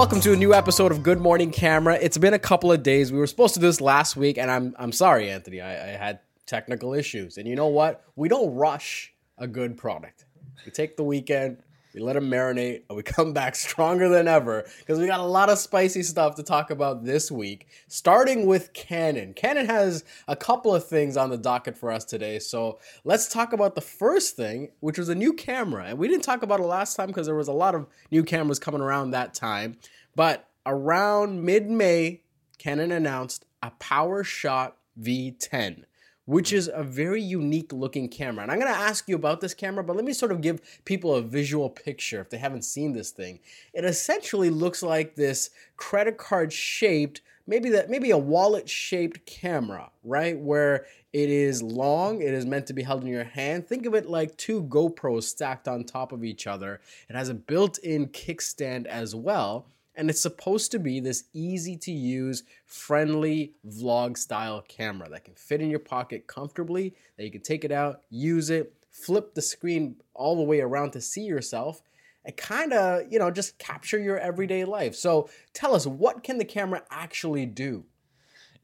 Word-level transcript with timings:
welcome 0.00 0.18
to 0.18 0.32
a 0.32 0.36
new 0.36 0.54
episode 0.54 0.90
of 0.92 1.02
Good 1.02 1.20
Morning 1.20 1.50
Camera. 1.50 1.98
It's 2.00 2.16
been 2.16 2.32
a 2.32 2.38
couple 2.38 2.72
of 2.72 2.82
days. 2.82 3.12
We 3.12 3.18
were 3.18 3.26
supposed 3.26 3.52
to 3.52 3.60
do 3.60 3.66
this 3.66 3.82
last 3.82 4.16
week, 4.16 4.38
and 4.38 4.50
I'm 4.50 4.74
I'm 4.78 4.92
sorry, 4.92 5.28
Anthony. 5.28 5.60
I, 5.60 5.72
I 5.72 5.96
had 5.98 6.20
technical 6.46 6.94
issues, 6.94 7.36
and 7.36 7.46
you 7.46 7.54
know 7.54 7.66
what? 7.66 8.02
We 8.16 8.30
don't 8.30 8.54
rush 8.54 9.12
a 9.36 9.46
good 9.46 9.76
product. 9.76 10.24
We 10.64 10.72
take 10.72 10.96
the 10.96 11.04
weekend, 11.04 11.58
we 11.94 12.00
let 12.00 12.14
them 12.14 12.30
marinate, 12.30 12.82
and 12.88 12.96
we 12.96 13.02
come 13.04 13.32
back 13.32 13.54
stronger 13.54 14.08
than 14.08 14.28
ever 14.28 14.64
because 14.78 14.98
we 14.98 15.06
got 15.06 15.20
a 15.20 15.24
lot 15.24 15.50
of 15.50 15.58
spicy 15.58 16.02
stuff 16.02 16.34
to 16.36 16.42
talk 16.42 16.70
about 16.70 17.04
this 17.04 17.30
week. 17.30 17.66
Starting 17.88 18.46
with 18.46 18.72
Canon. 18.72 19.34
Canon 19.34 19.66
has 19.66 20.04
a 20.28 20.36
couple 20.36 20.74
of 20.74 20.86
things 20.86 21.16
on 21.16 21.30
the 21.30 21.38
docket 21.38 21.76
for 21.76 21.90
us 21.90 22.04
today, 22.04 22.38
so 22.38 22.78
let's 23.04 23.28
talk 23.28 23.52
about 23.52 23.74
the 23.74 23.80
first 23.80 24.36
thing, 24.36 24.70
which 24.80 24.98
was 24.98 25.08
a 25.08 25.14
new 25.14 25.32
camera. 25.32 25.86
And 25.86 25.98
we 25.98 26.08
didn't 26.08 26.24
talk 26.24 26.42
about 26.42 26.60
it 26.60 26.64
last 26.64 26.96
time 26.96 27.08
because 27.08 27.26
there 27.26 27.34
was 27.34 27.48
a 27.48 27.52
lot 27.52 27.74
of 27.74 27.86
new 28.10 28.22
cameras 28.22 28.58
coming 28.58 28.80
around 28.80 29.10
that 29.10 29.34
time. 29.34 29.78
But 30.14 30.48
around 30.66 31.44
mid 31.44 31.68
May, 31.70 32.22
Canon 32.58 32.92
announced 32.92 33.46
a 33.62 33.70
PowerShot 33.70 34.72
V10 35.00 35.84
which 36.30 36.52
is 36.52 36.70
a 36.72 36.84
very 36.84 37.20
unique 37.20 37.72
looking 37.72 38.08
camera. 38.08 38.44
And 38.44 38.52
I'm 38.52 38.60
going 38.60 38.72
to 38.72 38.78
ask 38.78 39.08
you 39.08 39.16
about 39.16 39.40
this 39.40 39.52
camera, 39.52 39.82
but 39.82 39.96
let 39.96 40.04
me 40.04 40.12
sort 40.12 40.30
of 40.30 40.40
give 40.40 40.60
people 40.84 41.16
a 41.16 41.20
visual 41.20 41.68
picture 41.68 42.20
if 42.20 42.30
they 42.30 42.38
haven't 42.38 42.62
seen 42.62 42.92
this 42.92 43.10
thing. 43.10 43.40
It 43.74 43.84
essentially 43.84 44.48
looks 44.48 44.80
like 44.80 45.16
this 45.16 45.50
credit 45.76 46.18
card 46.18 46.52
shaped, 46.52 47.20
maybe 47.48 47.68
that 47.70 47.90
maybe 47.90 48.12
a 48.12 48.16
wallet 48.16 48.68
shaped 48.68 49.26
camera, 49.26 49.90
right? 50.04 50.38
Where 50.38 50.86
it 51.12 51.30
is 51.30 51.64
long, 51.64 52.22
it 52.22 52.32
is 52.32 52.46
meant 52.46 52.68
to 52.68 52.74
be 52.74 52.84
held 52.84 53.02
in 53.02 53.08
your 53.08 53.24
hand. 53.24 53.66
Think 53.66 53.84
of 53.84 53.96
it 53.96 54.08
like 54.08 54.36
two 54.36 54.62
GoPros 54.62 55.24
stacked 55.24 55.66
on 55.66 55.82
top 55.82 56.12
of 56.12 56.22
each 56.22 56.46
other. 56.46 56.80
It 57.08 57.16
has 57.16 57.28
a 57.28 57.34
built-in 57.34 58.06
kickstand 58.06 58.86
as 58.86 59.16
well 59.16 59.66
and 60.00 60.08
it's 60.08 60.22
supposed 60.22 60.70
to 60.70 60.78
be 60.78 60.98
this 60.98 61.24
easy 61.34 61.76
to 61.76 61.92
use, 61.92 62.42
friendly 62.64 63.52
vlog 63.68 64.16
style 64.16 64.64
camera 64.66 65.06
that 65.10 65.24
can 65.24 65.34
fit 65.34 65.60
in 65.60 65.68
your 65.68 65.78
pocket 65.78 66.26
comfortably, 66.26 66.94
that 67.18 67.24
you 67.24 67.30
can 67.30 67.42
take 67.42 67.66
it 67.66 67.70
out, 67.70 68.00
use 68.08 68.48
it, 68.48 68.72
flip 68.90 69.34
the 69.34 69.42
screen 69.42 69.96
all 70.14 70.36
the 70.36 70.42
way 70.42 70.62
around 70.62 70.92
to 70.92 71.02
see 71.02 71.20
yourself 71.20 71.82
and 72.24 72.34
kind 72.38 72.72
of, 72.72 73.12
you 73.12 73.18
know, 73.18 73.30
just 73.30 73.58
capture 73.58 73.98
your 73.98 74.18
everyday 74.18 74.64
life. 74.64 74.94
So, 74.94 75.28
tell 75.52 75.74
us 75.74 75.86
what 75.86 76.22
can 76.22 76.38
the 76.38 76.46
camera 76.46 76.82
actually 76.90 77.44
do? 77.44 77.84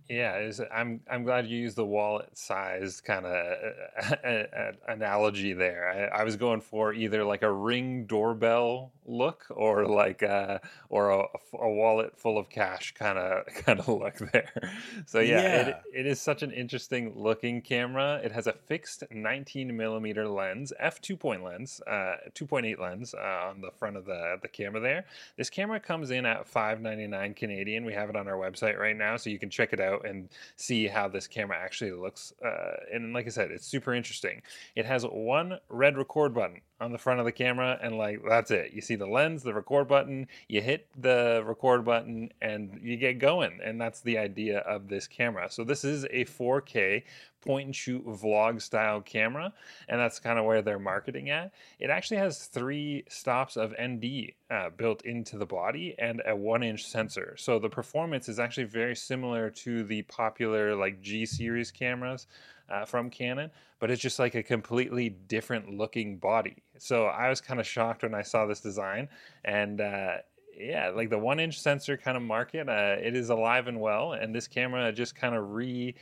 Yeah, 0.08 0.50
I'm 0.72 1.00
I'm 1.10 1.24
glad 1.24 1.48
you 1.48 1.58
used 1.58 1.76
the 1.76 1.84
wallet 1.84 2.36
size 2.38 3.00
kind 3.00 3.26
of 3.26 4.74
analogy 4.88 5.52
there. 5.52 6.10
I, 6.14 6.20
I, 6.20 6.24
was 6.24 6.36
going 6.36 6.60
for 6.60 6.92
either 6.92 7.24
like 7.24 7.42
a 7.42 7.50
ring 7.50 8.06
doorbell 8.06 8.92
look 9.04 9.46
or 9.50 9.86
like 9.86 10.22
a, 10.22 10.60
or 10.88 11.10
a, 11.10 11.24
a 11.58 11.70
wallet 11.70 12.16
full 12.16 12.38
of 12.38 12.48
cash 12.48 12.94
kind 12.94 13.18
of 13.18 13.46
kind 13.64 13.80
of 13.80 13.88
look 13.88 14.18
there. 14.32 14.72
So 15.06 15.18
yeah, 15.18 15.40
yeah. 15.40 15.68
It, 15.68 15.76
it 15.92 16.06
is 16.06 16.20
such 16.20 16.42
an 16.42 16.52
interesting 16.52 17.12
looking 17.16 17.60
camera. 17.60 18.20
It 18.22 18.30
has 18.30 18.46
a 18.46 18.52
fixed 18.52 19.04
19 19.10 19.76
millimeter 19.76 20.28
lens, 20.28 20.72
f 20.78 21.00
2.0 21.00 21.42
lens, 21.42 21.80
uh, 21.86 22.16
2.8 22.34 22.78
lens 22.78 23.14
uh, 23.14 23.48
on 23.48 23.60
the 23.60 23.70
front 23.72 23.96
of 23.96 24.04
the 24.04 24.38
the 24.40 24.48
camera 24.48 24.80
there. 24.80 25.04
This 25.36 25.50
camera 25.50 25.80
comes 25.80 26.10
in 26.10 26.26
at 26.26 26.52
5.99 26.52 27.34
Canadian. 27.34 27.84
We 27.84 27.92
have 27.94 28.08
it 28.08 28.16
on 28.16 28.28
our 28.28 28.36
website 28.36 28.78
right 28.78 28.96
now, 28.96 29.16
so 29.16 29.30
you 29.30 29.38
can 29.38 29.50
check 29.50 29.72
it 29.72 29.80
out 29.80 29.95
and 30.04 30.28
see 30.56 30.86
how 30.86 31.08
this 31.08 31.26
camera 31.26 31.56
actually 31.58 31.92
looks. 31.92 32.32
Uh, 32.44 32.76
and 32.92 33.12
like 33.12 33.26
I 33.26 33.30
said, 33.30 33.50
it's 33.50 33.66
super 33.66 33.94
interesting. 33.94 34.42
It 34.74 34.86
has 34.86 35.04
one 35.04 35.58
red 35.68 35.96
record 35.96 36.34
button 36.34 36.60
on 36.80 36.92
the 36.92 36.98
front 36.98 37.20
of 37.20 37.26
the 37.26 37.32
camera, 37.32 37.78
and 37.82 37.96
like 37.96 38.20
that's 38.28 38.50
it. 38.50 38.72
You 38.72 38.80
see 38.80 38.96
the 38.96 39.06
lens, 39.06 39.42
the 39.42 39.54
record 39.54 39.88
button, 39.88 40.28
you 40.48 40.60
hit 40.60 40.88
the 40.98 41.42
record 41.46 41.84
button, 41.84 42.30
and 42.42 42.78
you 42.82 42.96
get 42.96 43.18
going. 43.18 43.60
And 43.64 43.80
that's 43.80 44.00
the 44.00 44.18
idea 44.18 44.58
of 44.60 44.88
this 44.88 45.06
camera. 45.06 45.50
So 45.50 45.64
this 45.64 45.84
is 45.84 46.04
a 46.04 46.24
4K 46.24 47.02
point 47.40 47.66
and 47.66 47.76
shoot 47.76 48.04
vlog 48.06 48.60
style 48.60 49.00
camera, 49.00 49.52
and 49.88 50.00
that's 50.00 50.18
kind 50.18 50.38
of 50.38 50.44
where 50.44 50.62
they're 50.62 50.78
marketing 50.78 51.30
at. 51.30 51.52
It 51.78 51.90
actually 51.90 52.18
has 52.18 52.46
three 52.46 53.04
stops 53.08 53.56
of 53.56 53.74
ND 53.80 54.32
uh, 54.50 54.70
built 54.70 55.02
into 55.04 55.38
the 55.38 55.46
body 55.46 55.94
and 55.98 56.22
a 56.26 56.34
one 56.34 56.62
inch 56.62 56.86
sensor. 56.86 57.34
So 57.38 57.58
the 57.58 57.70
performance 57.70 58.28
is 58.28 58.38
actually 58.38 58.64
very 58.64 58.96
similar 58.96 59.50
to 59.50 59.84
the 59.84 60.02
popular 60.02 60.74
like 60.74 61.00
G 61.00 61.26
series 61.26 61.70
cameras. 61.70 62.26
Uh, 62.68 62.84
from 62.84 63.08
Canon, 63.10 63.48
but 63.78 63.92
it's 63.92 64.02
just 64.02 64.18
like 64.18 64.34
a 64.34 64.42
completely 64.42 65.08
different 65.08 65.70
looking 65.70 66.16
body. 66.16 66.64
So 66.78 67.04
I 67.04 67.28
was 67.28 67.40
kind 67.40 67.60
of 67.60 67.66
shocked 67.66 68.02
when 68.02 68.12
I 68.12 68.22
saw 68.22 68.44
this 68.44 68.60
design, 68.60 69.08
and 69.44 69.80
uh, 69.80 70.16
yeah, 70.58 70.88
like 70.88 71.10
the 71.10 71.18
one 71.18 71.38
inch 71.38 71.60
sensor 71.60 71.96
kind 71.96 72.16
of 72.16 72.22
market, 72.22 72.68
uh, 72.68 72.96
it 72.98 73.14
is 73.14 73.28
alive 73.30 73.66
and 73.66 73.80
well, 73.80 74.14
and 74.14 74.34
this 74.34 74.48
camera 74.48 74.90
just 74.92 75.14
kind 75.14 75.34
of 75.34 75.50
re 75.50 75.94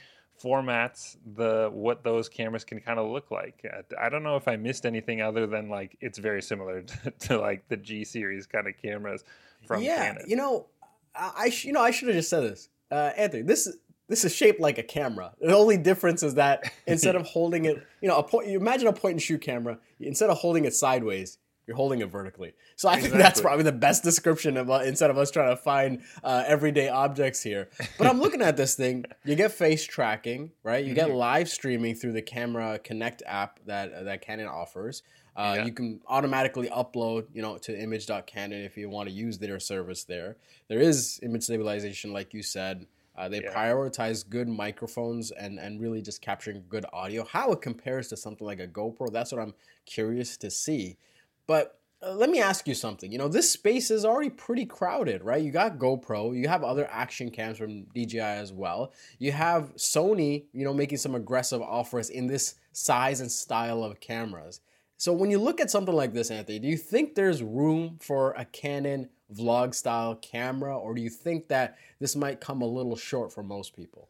formats 0.42 1.16
the 1.34 1.70
what 1.72 2.04
those 2.04 2.28
cameras 2.28 2.64
can 2.64 2.80
kind 2.80 2.98
of 2.98 3.10
look 3.10 3.30
like. 3.30 3.64
I 3.98 4.08
don't 4.08 4.22
know 4.22 4.36
if 4.36 4.48
I 4.48 4.56
missed 4.56 4.86
anything 4.86 5.20
other 5.20 5.46
than 5.46 5.68
like 5.68 5.96
it's 6.00 6.18
very 6.18 6.42
similar 6.42 6.82
to, 6.82 7.10
to 7.10 7.38
like 7.38 7.68
the 7.68 7.76
G 7.76 8.04
series 8.04 8.46
kind 8.46 8.66
of 8.66 8.74
cameras 8.80 9.24
from 9.66 9.82
yeah, 9.82 10.12
Canon. 10.12 10.24
you 10.28 10.36
know, 10.36 10.66
I 11.14 11.50
sh- 11.50 11.64
you 11.64 11.72
know 11.72 11.80
I 11.80 11.90
should 11.90 12.08
have 12.08 12.16
just 12.16 12.30
said 12.30 12.42
this, 12.42 12.68
uh, 12.90 13.12
Anthony. 13.16 13.42
This 13.42 13.74
this 14.08 14.24
is 14.24 14.34
shaped 14.34 14.60
like 14.60 14.78
a 14.78 14.82
camera. 14.82 15.32
The 15.40 15.54
only 15.54 15.78
difference 15.78 16.22
is 16.22 16.34
that 16.34 16.72
instead 16.86 17.16
of 17.16 17.26
holding 17.26 17.64
it, 17.64 17.82
you 18.00 18.08
know, 18.08 18.16
a 18.16 18.22
point. 18.22 18.48
You 18.48 18.58
imagine 18.58 18.88
a 18.88 18.92
point 18.92 19.12
and 19.12 19.22
shoot 19.22 19.40
camera. 19.40 19.78
Instead 20.00 20.30
of 20.30 20.38
holding 20.38 20.64
it 20.64 20.74
sideways, 20.74 21.38
you're 21.66 21.76
holding 21.76 22.00
it 22.00 22.10
vertically. 22.10 22.52
So 22.76 22.88
I 22.88 22.94
exactly. 22.94 23.10
think 23.10 23.22
that's 23.22 23.40
probably 23.40 23.64
the 23.64 23.72
best 23.72 24.02
description 24.02 24.56
of 24.56 24.70
uh, 24.70 24.82
instead 24.84 25.10
of 25.10 25.18
us 25.18 25.30
trying 25.30 25.50
to 25.50 25.56
find 25.56 26.02
uh, 26.22 26.44
everyday 26.46 26.88
objects 26.88 27.42
here. 27.42 27.68
But 27.98 28.06
I'm 28.06 28.20
looking 28.20 28.42
at 28.42 28.56
this 28.56 28.74
thing. 28.74 29.04
You 29.24 29.34
get 29.34 29.52
face 29.52 29.84
tracking, 29.84 30.52
right? 30.62 30.84
You 30.84 30.94
get 30.94 31.08
mm-hmm. 31.08 31.16
live 31.16 31.48
streaming 31.48 31.94
through 31.94 32.12
the 32.12 32.22
Camera 32.22 32.78
Connect 32.78 33.22
app 33.26 33.60
that 33.66 33.92
uh, 33.92 34.02
that 34.04 34.20
Canon 34.20 34.46
offers. 34.46 35.02
Uh, 35.36 35.54
yeah. 35.56 35.64
You 35.64 35.72
can 35.72 36.00
automatically 36.06 36.68
upload, 36.68 37.26
you 37.32 37.42
know, 37.42 37.58
to 37.58 37.76
image.canon 37.76 38.62
if 38.62 38.76
you 38.76 38.88
want 38.88 39.08
to 39.08 39.14
use 39.14 39.38
their 39.38 39.58
service 39.58 40.04
there. 40.04 40.36
There 40.68 40.80
is 40.80 41.18
image 41.22 41.42
stabilization, 41.44 42.12
like 42.12 42.32
you 42.32 42.42
said. 42.42 42.86
Uh, 43.16 43.28
they 43.28 43.42
yeah. 43.42 43.52
prioritize 43.52 44.28
good 44.28 44.48
microphones 44.48 45.30
and, 45.30 45.58
and 45.58 45.80
really 45.80 46.02
just 46.02 46.20
capturing 46.20 46.64
good 46.68 46.84
audio. 46.92 47.24
How 47.24 47.52
it 47.52 47.62
compares 47.62 48.08
to 48.08 48.16
something 48.16 48.46
like 48.46 48.60
a 48.60 48.66
GoPro, 48.66 49.12
that's 49.12 49.32
what 49.32 49.40
I'm 49.40 49.54
curious 49.86 50.36
to 50.38 50.50
see. 50.50 50.98
But 51.46 51.78
uh, 52.02 52.14
let 52.14 52.30
me 52.30 52.40
ask 52.40 52.66
you 52.68 52.74
something. 52.74 53.10
You 53.10 53.18
know, 53.18 53.28
this 53.28 53.50
space 53.50 53.90
is 53.90 54.04
already 54.04 54.30
pretty 54.30 54.66
crowded, 54.66 55.22
right? 55.22 55.42
You 55.42 55.50
got 55.50 55.78
GoPro, 55.78 56.36
you 56.36 56.48
have 56.48 56.64
other 56.64 56.88
action 56.90 57.30
cams 57.30 57.58
from 57.58 57.84
DJI 57.94 58.20
as 58.20 58.52
well. 58.52 58.92
You 59.18 59.32
have 59.32 59.74
Sony, 59.76 60.44
you 60.52 60.64
know, 60.64 60.74
making 60.74 60.98
some 60.98 61.14
aggressive 61.14 61.62
offers 61.62 62.10
in 62.10 62.26
this 62.26 62.56
size 62.72 63.20
and 63.20 63.30
style 63.30 63.84
of 63.84 64.00
cameras. 64.00 64.60
So 64.96 65.12
when 65.12 65.30
you 65.30 65.38
look 65.38 65.60
at 65.60 65.70
something 65.70 65.94
like 65.94 66.12
this, 66.12 66.30
Anthony, 66.30 66.58
do 66.58 66.68
you 66.68 66.76
think 66.76 67.14
there's 67.14 67.42
room 67.42 67.98
for 68.00 68.32
a 68.32 68.44
Canon 68.44 69.08
vlog 69.32 69.74
style 69.74 70.14
camera, 70.16 70.76
or 70.78 70.94
do 70.94 71.02
you 71.02 71.10
think 71.10 71.48
that 71.48 71.76
this 71.98 72.14
might 72.14 72.40
come 72.40 72.62
a 72.62 72.66
little 72.66 72.96
short 72.96 73.32
for 73.32 73.42
most 73.42 73.74
people? 73.74 74.08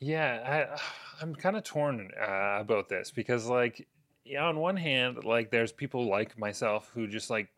Yeah, 0.00 0.66
I, 0.70 0.80
I'm 1.22 1.34
kind 1.34 1.56
of 1.56 1.64
torn 1.64 2.10
uh, 2.20 2.58
about 2.60 2.88
this 2.88 3.10
because, 3.10 3.46
like, 3.46 3.86
yeah, 4.26 4.44
on 4.44 4.58
one 4.58 4.76
hand, 4.76 5.24
like 5.24 5.50
there's 5.50 5.72
people 5.72 6.08
like 6.08 6.38
myself 6.38 6.90
who 6.94 7.06
just 7.06 7.30
like 7.30 7.48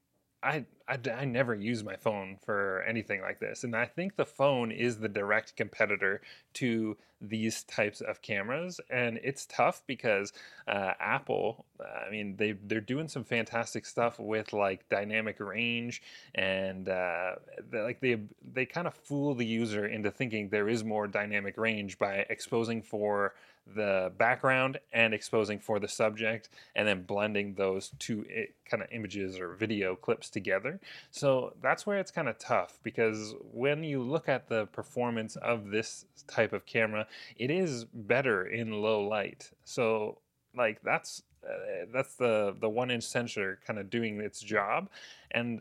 I, 0.43 0.67
I, 0.87 0.99
I 1.11 1.25
never 1.25 1.55
use 1.55 1.83
my 1.83 1.97
phone 1.97 2.39
for 2.45 2.85
anything 2.87 3.21
like 3.21 3.41
this. 3.41 3.65
And 3.65 3.75
I 3.75 3.87
think 3.87 4.15
the 4.15 4.25
phone 4.25 4.71
is 4.71 4.99
the 4.99 5.09
direct 5.09 5.57
competitor 5.57 6.21
to 6.55 6.97
these 7.21 7.65
types 7.65 8.01
of 8.01 8.23
cameras. 8.23 8.81
And 8.89 9.19
it's 9.25 9.47
tough 9.47 9.83
because 9.89 10.33
uh, 10.69 10.93
Apple, 11.01 11.67
I 11.81 12.09
mean, 12.11 12.37
they, 12.37 12.53
they're 12.53 12.81
doing 12.81 13.09
some 13.09 13.25
fantastic 13.25 13.85
stuff 13.85 14.21
with 14.21 14.53
like 14.53 14.89
dynamic 14.89 15.41
range 15.41 16.03
and 16.37 16.89
uh, 16.89 17.33
like 17.73 18.01
they, 18.01 18.21
they 18.53 18.65
kind 18.65 18.87
of 18.87 18.95
fool 18.95 19.35
the 19.35 19.47
user 19.47 19.87
into 19.87 20.13
thinking 20.13 20.51
there 20.51 20.69
is 20.69 20.85
more 20.85 21.09
dynamic 21.09 21.59
range 21.59 21.99
by 21.99 22.25
exposing 22.31 22.83
for 22.83 23.35
the 23.75 24.13
background 24.19 24.79
and 24.93 25.13
exposing 25.15 25.59
for 25.59 25.79
the 25.79 25.89
subject 25.89 26.49
and 26.75 26.87
then 26.87 27.03
blending 27.03 27.55
those 27.55 27.91
two 27.99 28.25
eh, 28.35 28.47
kind 28.69 28.83
of 28.83 28.89
images 28.93 29.39
or 29.39 29.55
video 29.55 29.97
clips 29.97 30.31
together. 30.31 30.81
So 31.11 31.55
that's 31.63 31.87
where 31.87 31.99
it's 31.99 32.11
kind 32.11 32.29
of 32.29 32.39
tough 32.39 32.79
because 32.83 33.35
when 33.53 33.85
you 33.85 34.03
look 34.03 34.29
at 34.29 34.49
the 34.49 34.67
performance 34.67 35.37
of 35.37 35.71
this 35.71 36.07
type 36.27 36.53
of 36.53 36.67
camera, 36.67 37.07
it 37.37 37.51
is 37.51 37.85
better 37.85 38.47
in 38.47 38.73
low 38.73 39.07
light. 39.07 39.51
So 39.65 40.19
like 40.57 40.81
that's 40.83 41.23
uh, 41.45 41.87
that's 41.93 42.17
the 42.17 42.57
the 42.61 42.69
one 42.69 42.91
inch 42.91 43.05
sensor 43.05 43.61
kind 43.67 43.79
of 43.79 43.91
doing 43.91 44.21
its 44.21 44.41
job 44.41 44.91
and 45.31 45.61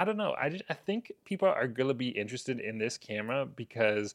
I 0.00 0.04
don't 0.04 0.16
know. 0.16 0.34
I 0.40 0.48
just, 0.48 0.64
I 0.70 0.72
think 0.72 1.12
people 1.26 1.46
are 1.46 1.68
going 1.68 1.88
to 1.88 1.94
be 1.94 2.08
interested 2.08 2.58
in 2.58 2.78
this 2.78 2.96
camera 2.96 3.44
because 3.44 4.14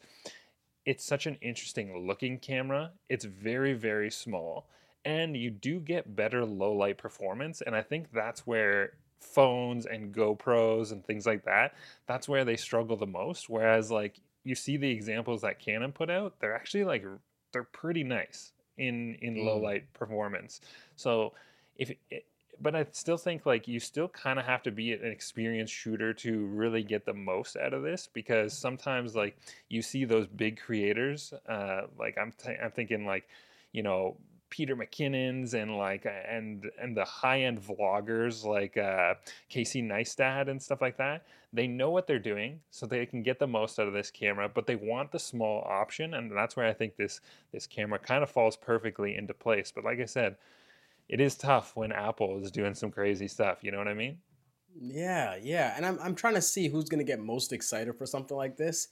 it's 0.86 1.04
such 1.04 1.26
an 1.26 1.38
interesting 1.42 2.06
looking 2.08 2.38
camera. 2.40 2.92
It's 3.10 3.26
very, 3.26 3.74
very 3.74 4.12
small. 4.12 4.68
And 5.04 5.36
you 5.36 5.50
do 5.52 5.80
get 5.80 6.16
better 6.16 6.46
low 6.46 6.74
light 6.74 6.98
performance. 6.98 7.62
And 7.62 7.76
I 7.76 7.82
think 7.82 8.12
that's 8.12 8.48
where 8.48 8.94
phones 9.20 9.86
and 9.86 10.14
GoPros 10.14 10.92
and 10.92 11.06
things 11.06 11.26
like 11.26 11.46
that, 11.46 11.74
that's 12.08 12.30
where 12.30 12.46
they 12.46 12.56
struggle 12.56 12.98
the 12.98 13.06
most. 13.06 13.50
Whereas 13.50 13.92
like 13.92 14.20
you 14.44 14.56
see 14.56 14.78
the 14.78 14.90
examples 14.90 15.42
that 15.42 15.60
Canon 15.60 15.92
put 15.92 16.10
out, 16.10 16.40
they're 16.40 16.56
actually 16.56 16.84
like 16.84 17.04
they're 17.52 17.64
pretty 17.64 18.04
nice 18.04 18.52
in 18.78 19.16
in 19.22 19.36
mm. 19.36 19.46
low 19.46 19.58
light 19.58 19.92
performance. 19.94 20.62
So 20.96 21.34
if 21.78 21.92
it, 22.10 22.26
but 22.62 22.76
I 22.76 22.86
still 22.92 23.18
think 23.18 23.46
like 23.46 23.68
you 23.68 23.80
still 23.80 24.08
kind 24.08 24.40
of 24.40 24.46
have 24.46 24.64
to 24.64 24.72
be 24.72 24.94
an 24.94 25.06
experienced 25.06 25.74
shooter 25.74 26.14
to 26.16 26.46
really 26.46 26.84
get 26.84 27.06
the 27.06 27.14
most 27.14 27.58
out 27.58 27.74
of 27.74 27.84
this 27.84 28.10
because 28.12 28.54
sometimes 28.54 29.16
like 29.16 29.38
you 29.70 29.82
see 29.82 30.06
those 30.06 30.28
big 30.28 30.60
creators 30.60 31.34
uh, 31.48 31.82
like 31.98 32.18
I'm 32.18 32.34
I'm 32.62 32.72
thinking 32.72 33.06
like 33.06 33.28
you 33.72 33.84
know 33.84 34.18
Peter 34.50 34.76
McKinnon's 34.76 35.54
and 35.54 35.78
like 35.78 36.06
and 36.06 36.70
and 36.80 36.96
the 36.96 37.04
high 37.04 37.42
end 37.42 37.62
vloggers 37.62 38.46
like 38.46 38.78
uh, 38.78 39.16
Casey 39.50 39.82
Neistat 39.82 40.50
and 40.50 40.62
stuff 40.62 40.82
like 40.82 40.98
that. 40.98 41.26
They 41.52 41.68
know 41.68 41.90
what 41.90 42.08
they're 42.08 42.20
doing, 42.20 42.62
so 42.70 42.86
they 42.86 43.06
can 43.06 43.24
get 43.24 43.40
the 43.40 43.48
most 43.48 43.80
out 43.80 43.88
of 43.88 43.94
this 43.94 44.12
camera. 44.12 44.48
But 44.48 44.66
they 44.68 44.76
want 44.76 45.12
the 45.12 45.20
small 45.20 45.62
option, 45.70 46.14
and 46.14 46.32
that's 46.32 46.56
where 46.56 46.68
I 46.68 46.74
think 46.74 46.96
this 46.96 47.22
this 47.52 47.68
camera 47.68 48.00
kind 48.00 48.24
of 48.24 48.30
falls 48.30 48.56
perfectly 48.56 49.16
into 49.18 49.34
place. 49.34 49.74
But 49.74 49.84
like 49.84 50.00
I 50.00 50.06
said, 50.06 50.38
it 51.08 51.22
is 51.22 51.36
tough 51.36 51.76
when 51.76 51.92
Apple 51.92 52.40
is 52.44 52.52
doing 52.52 52.74
some 52.74 52.92
crazy 52.92 53.28
stuff. 53.28 53.60
You 53.64 53.72
know 53.72 53.78
what 53.78 53.88
I 53.88 53.94
mean? 53.94 54.18
Yeah, 54.80 55.38
yeah. 55.42 55.74
And 55.76 55.86
I'm 55.86 56.00
I'm 56.02 56.16
trying 56.16 56.36
to 56.36 56.42
see 56.42 56.68
who's 56.68 56.90
gonna 56.90 57.04
get 57.04 57.20
most 57.20 57.54
excited 57.54 57.96
for 57.98 58.06
something 58.06 58.36
like 58.36 58.58
this. 58.58 58.90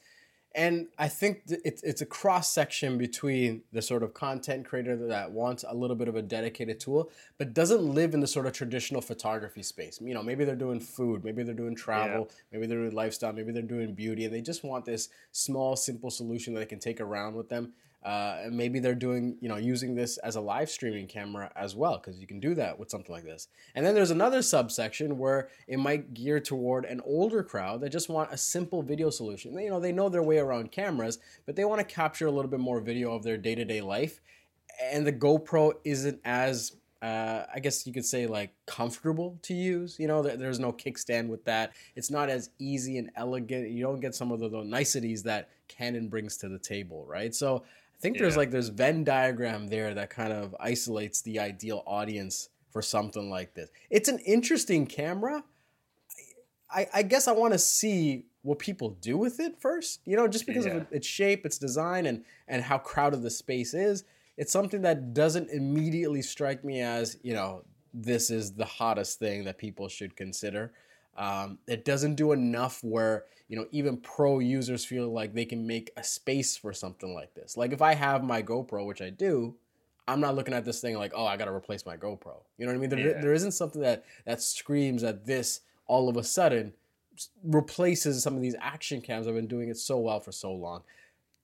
And 0.55 0.87
I 0.99 1.07
think 1.07 1.41
it's 1.47 1.81
it's 1.81 2.01
a 2.01 2.05
cross 2.05 2.53
section 2.53 2.99
between 2.99 3.63
the 3.71 3.81
sort 3.81 4.03
of 4.03 4.13
content 4.13 4.65
creator 4.65 4.95
that 5.07 5.31
wants 5.31 5.65
a 5.67 5.73
little 5.73 5.95
bit 5.95 6.07
of 6.07 6.15
a 6.15 6.21
dedicated 6.21 6.79
tool, 6.79 7.11
but 7.39 7.55
doesn't 7.55 7.81
live 7.81 8.13
in 8.13 8.19
the 8.19 8.27
sort 8.27 8.45
of 8.45 8.53
traditional 8.53 9.01
photography 9.01 9.63
space. 9.63 9.99
You 9.99 10.13
know, 10.13 10.21
maybe 10.21 10.45
they're 10.45 10.55
doing 10.55 10.79
food, 10.79 11.23
maybe 11.23 11.41
they're 11.41 11.55
doing 11.55 11.75
travel, 11.75 12.27
yeah. 12.29 12.35
maybe 12.51 12.67
they're 12.67 12.77
doing 12.77 12.93
lifestyle, 12.93 13.33
maybe 13.33 13.51
they're 13.51 13.63
doing 13.63 13.95
beauty, 13.95 14.25
and 14.25 14.33
they 14.33 14.41
just 14.41 14.63
want 14.63 14.85
this 14.85 15.09
small, 15.31 15.75
simple 15.75 16.11
solution 16.11 16.53
that 16.53 16.59
they 16.59 16.65
can 16.67 16.79
take 16.79 17.01
around 17.01 17.33
with 17.33 17.49
them 17.49 17.73
uh, 18.03 18.43
maybe 18.51 18.79
they're 18.79 18.95
doing, 18.95 19.37
you 19.39 19.47
know, 19.47 19.55
using 19.55 19.95
this 19.95 20.17
as 20.17 20.35
a 20.35 20.41
live 20.41 20.69
streaming 20.69 21.07
camera 21.07 21.51
as 21.55 21.75
well, 21.75 21.97
because 21.97 22.19
you 22.19 22.27
can 22.27 22.39
do 22.39 22.53
that 22.55 22.77
with 22.77 22.89
something 22.89 23.13
like 23.13 23.23
this. 23.23 23.47
And 23.75 23.85
then 23.85 23.95
there's 23.95 24.11
another 24.11 24.41
subsection 24.41 25.17
where 25.17 25.49
it 25.67 25.77
might 25.77 26.13
gear 26.13 26.39
toward 26.39 26.85
an 26.85 27.01
older 27.05 27.43
crowd 27.43 27.81
that 27.81 27.91
just 27.91 28.09
want 28.09 28.31
a 28.31 28.37
simple 28.37 28.81
video 28.81 29.09
solution. 29.09 29.57
You 29.57 29.69
know, 29.69 29.79
they 29.79 29.93
know 29.93 30.09
their 30.09 30.23
way 30.23 30.37
around 30.37 30.71
cameras, 30.71 31.19
but 31.45 31.55
they 31.55 31.65
want 31.65 31.79
to 31.79 31.95
capture 31.95 32.27
a 32.27 32.31
little 32.31 32.51
bit 32.51 32.59
more 32.59 32.81
video 32.81 33.13
of 33.13 33.23
their 33.23 33.37
day 33.37 33.55
to 33.55 33.65
day 33.65 33.81
life. 33.81 34.19
And 34.81 35.07
the 35.07 35.13
GoPro 35.13 35.73
isn't 35.83 36.19
as 36.25 36.73
uh, 37.03 37.45
I 37.53 37.59
guess 37.59 37.85
you 37.85 37.91
could 37.91 38.05
say 38.05 38.27
like 38.27 38.53
comfortable 38.65 39.37
to 39.41 39.53
use. 39.53 39.97
You 39.99 40.07
know, 40.07 40.23
there's 40.23 40.59
no 40.59 40.71
kickstand 40.71 41.27
with 41.27 41.43
that. 41.43 41.73
It's 41.97 42.09
not 42.09 42.29
as 42.29 42.49
easy 42.59 42.97
and 42.97 43.11
elegant. 43.17 43.69
You 43.69 43.83
don't 43.83 43.99
get 43.99 44.15
some 44.15 44.31
of 44.31 44.39
the, 44.39 44.47
the 44.47 44.63
niceties 44.63 45.21
that 45.23 45.49
Canon 45.67 46.07
brings 46.07 46.37
to 46.37 46.47
the 46.47 46.57
table, 46.57 47.05
right? 47.05 47.35
So 47.35 47.63
think 48.03 48.17
yeah. 48.17 48.23
there's 48.23 48.37
like 48.37 48.51
this 48.51 48.67
Venn 48.67 49.05
diagram 49.05 49.67
there 49.67 49.93
that 49.93 50.09
kind 50.09 50.33
of 50.33 50.53
isolates 50.59 51.21
the 51.21 51.39
ideal 51.39 51.83
audience 51.87 52.49
for 52.69 52.81
something 52.81 53.29
like 53.29 53.53
this. 53.53 53.69
It's 53.89 54.09
an 54.09 54.19
interesting 54.19 54.85
camera. 54.85 55.43
I, 56.69 56.87
I 56.93 57.03
guess 57.03 57.27
I 57.27 57.31
want 57.31 57.53
to 57.53 57.59
see 57.59 58.25
what 58.41 58.59
people 58.59 58.89
do 59.01 59.17
with 59.17 59.39
it 59.39 59.61
first. 59.61 60.01
You 60.05 60.17
know, 60.17 60.27
just 60.27 60.45
because 60.45 60.65
yeah. 60.65 60.73
of 60.73 60.87
its 60.91 61.07
shape, 61.07 61.45
its 61.45 61.57
design, 61.57 62.05
and 62.05 62.25
and 62.47 62.61
how 62.61 62.77
crowded 62.77 63.21
the 63.21 63.29
space 63.29 63.73
is. 63.73 64.03
It's 64.35 64.51
something 64.51 64.81
that 64.81 65.13
doesn't 65.13 65.49
immediately 65.51 66.21
strike 66.23 66.63
me 66.65 66.81
as 66.81 67.17
you 67.23 67.33
know 67.33 67.63
this 67.93 68.29
is 68.29 68.53
the 68.53 68.65
hottest 68.65 69.19
thing 69.19 69.45
that 69.45 69.57
people 69.57 69.87
should 69.87 70.15
consider. 70.15 70.73
Um, 71.17 71.59
it 71.67 71.85
doesn't 71.85 72.15
do 72.15 72.31
enough 72.31 72.83
where 72.83 73.25
you 73.47 73.57
know 73.57 73.67
even 73.71 73.97
pro 73.97 74.39
users 74.39 74.85
feel 74.85 75.09
like 75.09 75.33
they 75.33 75.45
can 75.45 75.67
make 75.67 75.91
a 75.97 76.03
space 76.03 76.57
for 76.57 76.73
something 76.73 77.13
like 77.13 77.33
this. 77.33 77.57
Like 77.57 77.71
if 77.71 77.81
I 77.81 77.93
have 77.93 78.23
my 78.23 78.41
GoPro, 78.41 78.85
which 78.85 79.01
I 79.01 79.09
do, 79.09 79.55
I'm 80.07 80.19
not 80.19 80.35
looking 80.35 80.53
at 80.53 80.65
this 80.65 80.81
thing 80.81 80.97
like, 80.97 81.13
oh, 81.15 81.25
I 81.25 81.37
got 81.37 81.45
to 81.45 81.53
replace 81.53 81.85
my 81.85 81.95
GoPro. 81.95 82.37
You 82.57 82.65
know 82.65 82.71
what 82.71 82.77
I 82.77 82.81
mean? 82.81 82.89
There, 82.89 82.99
yeah. 82.99 83.21
there 83.21 83.33
isn't 83.33 83.51
something 83.51 83.81
that 83.81 84.05
that 84.25 84.41
screams 84.41 85.01
that 85.01 85.25
this 85.25 85.61
all 85.85 86.09
of 86.09 86.17
a 86.17 86.23
sudden 86.23 86.73
replaces 87.43 88.23
some 88.23 88.35
of 88.35 88.41
these 88.41 88.55
action 88.59 89.01
cams. 89.01 89.27
I've 89.27 89.35
been 89.35 89.47
doing 89.47 89.69
it 89.69 89.77
so 89.77 89.99
well 89.99 90.19
for 90.19 90.31
so 90.31 90.51
long, 90.51 90.83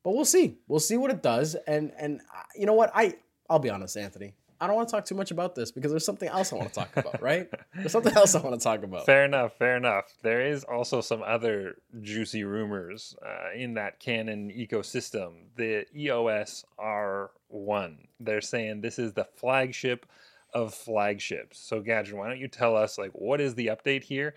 but 0.04 0.12
we'll 0.12 0.26
see. 0.26 0.58
We'll 0.68 0.80
see 0.80 0.98
what 0.98 1.12
it 1.12 1.22
does. 1.22 1.56
And 1.68 1.92
and 1.98 2.22
uh, 2.36 2.44
you 2.56 2.66
know 2.66 2.74
what? 2.74 2.92
I 2.94 3.16
I'll 3.50 3.60
be 3.60 3.70
honest, 3.70 3.98
Anthony. 3.98 4.34
I 4.62 4.68
don't 4.68 4.76
want 4.76 4.90
to 4.90 4.96
talk 4.96 5.06
too 5.06 5.16
much 5.16 5.32
about 5.32 5.56
this 5.56 5.72
because 5.72 5.92
there's 5.92 6.06
something 6.06 6.28
else 6.28 6.52
I 6.52 6.58
want 6.58 6.70
to 6.70 6.76
talk 6.76 6.96
about, 6.98 7.22
right? 7.22 7.50
There's 7.76 7.92
something 7.92 8.16
else 8.16 8.36
I 8.36 8.42
want 8.42 8.60
to 8.60 8.64
talk 8.64 8.84
about. 8.84 9.06
Fair 9.06 9.24
enough, 9.24 9.58
fair 9.58 9.78
enough. 9.78 10.14
There 10.22 10.46
is 10.46 10.64
also 10.64 11.02
some 11.02 11.24
other 11.24 11.78
juicy 12.02 12.44
rumors 12.44 13.16
uh, 13.26 13.56
in 13.56 13.76
that 13.76 14.00
Canon 14.00 14.52
ecosystem. 14.52 15.46
The 15.56 15.86
EOS 15.96 16.66
R1. 16.80 17.98
They're 18.20 18.42
saying 18.42 18.82
this 18.82 19.00
is 19.00 19.14
the 19.14 19.26
flagship 19.36 20.06
of 20.54 20.74
flagships. 20.74 21.60
So 21.60 21.80
Gadget, 21.80 22.16
why 22.16 22.28
don't 22.28 22.40
you 22.40 22.48
tell 22.48 22.76
us 22.76 22.98
like 22.98 23.12
what 23.12 23.40
is 23.40 23.56
the 23.56 23.68
update 23.68 24.04
here? 24.04 24.36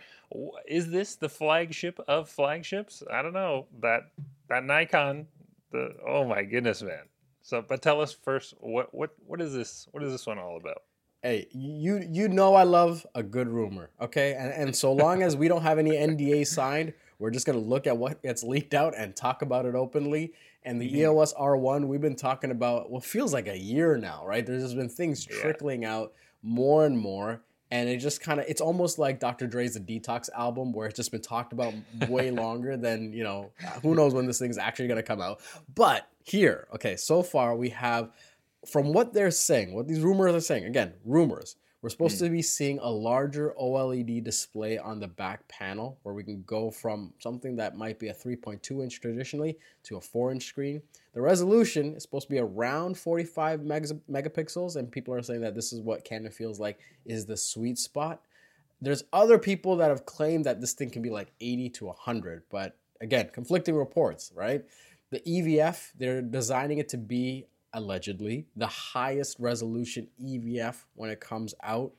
Is 0.66 0.90
this 0.90 1.16
the 1.16 1.28
flagship 1.28 1.98
of 2.06 2.28
flagships? 2.28 3.02
I 3.10 3.22
don't 3.22 3.32
know. 3.32 3.66
That 3.80 4.10
that 4.48 4.64
Nikon, 4.64 5.26
the 5.70 5.96
oh 6.06 6.24
my 6.24 6.42
goodness, 6.44 6.82
man. 6.82 7.04
So, 7.43 7.61
but 7.61 7.83
tell 7.83 8.00
us 8.00 8.12
first 8.12 8.55
what 8.61 8.94
what 8.94 9.11
what 9.27 9.41
is 9.41 9.53
this? 9.53 9.89
What 9.91 10.03
is 10.03 10.12
this 10.12 10.27
one 10.27 10.39
all 10.39 10.56
about? 10.56 10.83
Hey, 11.23 11.49
you 11.53 12.06
you 12.11 12.29
know 12.29 12.55
I 12.55 12.62
love 12.62 13.06
a 13.15 13.23
good 13.23 13.49
rumor, 13.49 13.91
okay? 14.00 14.35
And 14.35 14.53
and 14.53 14.77
so 14.77 14.93
long 14.93 15.23
as 15.23 15.37
we 15.37 15.49
don't 15.49 15.62
have 15.62 15.79
any 15.79 15.93
NDA 15.93 16.47
signed, 16.47 16.94
we're 17.19 17.31
just 17.31 17.47
gonna 17.47 17.59
look 17.59 17.87
at 17.87 17.97
what 17.97 18.23
gets 18.23 18.43
leaked 18.43 18.75
out 18.75 18.94
and 18.97 19.15
talk 19.15 19.43
about 19.43 19.67
it 19.67 19.75
openly. 19.75 20.33
And 20.65 20.81
the 20.81 20.87
mm-hmm. 20.87 20.99
EOS 20.99 21.35
R1, 21.35 21.89
we've 21.89 22.00
been 22.00 22.15
talking 22.15 22.53
about 22.53 22.89
what 22.89 23.05
feels 23.05 23.33
like 23.33 23.49
a 23.49 23.59
year 23.59 23.97
now, 23.97 24.25
right? 24.25 24.47
There's 24.47 24.62
just 24.62 24.77
been 24.77 24.89
things 24.89 25.25
trickling 25.25 25.83
yeah. 25.83 25.97
out 25.97 26.12
more 26.43 26.87
and 26.87 26.97
more 26.97 27.43
and 27.72 27.88
it 27.88 27.96
just 27.96 28.20
kind 28.20 28.38
of 28.38 28.44
it's 28.48 28.60
almost 28.60 28.98
like 28.98 29.19
Dr. 29.19 29.46
Dre's 29.46 29.76
a 29.76 29.80
Detox 29.80 30.28
album 30.36 30.74
where 30.74 30.86
it's 30.86 30.96
just 30.96 31.10
been 31.10 31.22
talked 31.22 31.54
about 31.54 31.72
way 32.06 32.30
longer 32.44 32.76
than 32.76 33.14
you 33.14 33.24
know 33.24 33.50
who 33.82 33.94
knows 33.94 34.12
when 34.12 34.26
this 34.26 34.38
thing's 34.38 34.58
actually 34.58 34.88
going 34.88 34.98
to 34.98 35.02
come 35.02 35.22
out. 35.22 35.41
But 35.74 36.06
here, 36.22 36.69
okay, 36.74 36.96
so 36.96 37.22
far 37.22 37.56
we 37.56 37.70
have 37.70 38.10
from 38.70 38.93
what 38.93 39.14
they're 39.14 39.31
saying, 39.31 39.74
what 39.74 39.88
these 39.88 40.00
rumors 40.00 40.34
are 40.34 40.41
saying. 40.41 40.67
Again, 40.67 40.93
rumors. 41.05 41.56
We're 41.82 41.89
supposed 41.89 42.17
mm. 42.19 42.27
to 42.27 42.31
be 42.31 42.43
seeing 42.43 42.79
a 42.79 42.89
larger 42.89 43.55
OLED 43.60 44.22
display 44.22 44.79
on 44.79 45.01
the 45.01 45.08
back 45.08 45.46
panel 45.48 45.98
where 46.05 46.15
we 46.15 46.22
can 46.22 46.44
go 46.46 46.70
from 46.70 47.12
something 47.19 47.56
that 47.56 47.77
might 47.77 47.98
be 47.98 48.08
a 48.08 48.15
3.2 48.15 48.82
inch 48.84 49.01
traditionally 49.01 49.58
to 49.82 49.96
a 49.96 50.01
4 50.01 50.31
inch 50.31 50.44
screen. 50.44 50.81
The 51.12 51.20
resolution 51.20 51.96
is 51.96 52.05
supposed 52.05 52.29
to 52.29 52.32
be 52.32 52.39
around 52.39 52.96
45 52.96 53.62
megapixels, 53.62 54.77
and 54.77 54.93
people 54.93 55.12
are 55.12 55.22
saying 55.22 55.41
that 55.41 55.56
this 55.56 55.72
is 55.72 55.81
what 55.81 56.05
Canon 56.05 56.31
feels 56.31 56.60
like 56.60 56.79
is 57.05 57.27
the 57.27 57.36
sweet 57.36 57.79
spot. 57.79 58.22
There's 58.81 59.05
other 59.12 59.39
people 59.39 59.77
that 59.77 59.91
have 59.91 60.06
claimed 60.06 60.46
that 60.46 60.60
this 60.60 60.74
thing 60.74 60.91
can 60.91 61.03
be 61.03 61.10
like 61.10 61.32
80 61.41 61.70
to 61.70 61.86
100, 61.86 62.44
but 62.48 62.77
again, 63.01 63.31
conflicting 63.32 63.74
reports, 63.74 64.32
right? 64.34 64.65
The 65.10 65.20
EVF, 65.20 65.93
they're 65.98 66.22
designing 66.22 66.79
it 66.79 66.89
to 66.91 66.96
be 66.96 67.46
allegedly 67.74 68.46
the 68.56 68.67
highest 68.67 69.38
resolution 69.38 70.08
EVF 70.22 70.84
when 70.94 71.10
it 71.10 71.20
comes 71.20 71.55
out. 71.62 71.93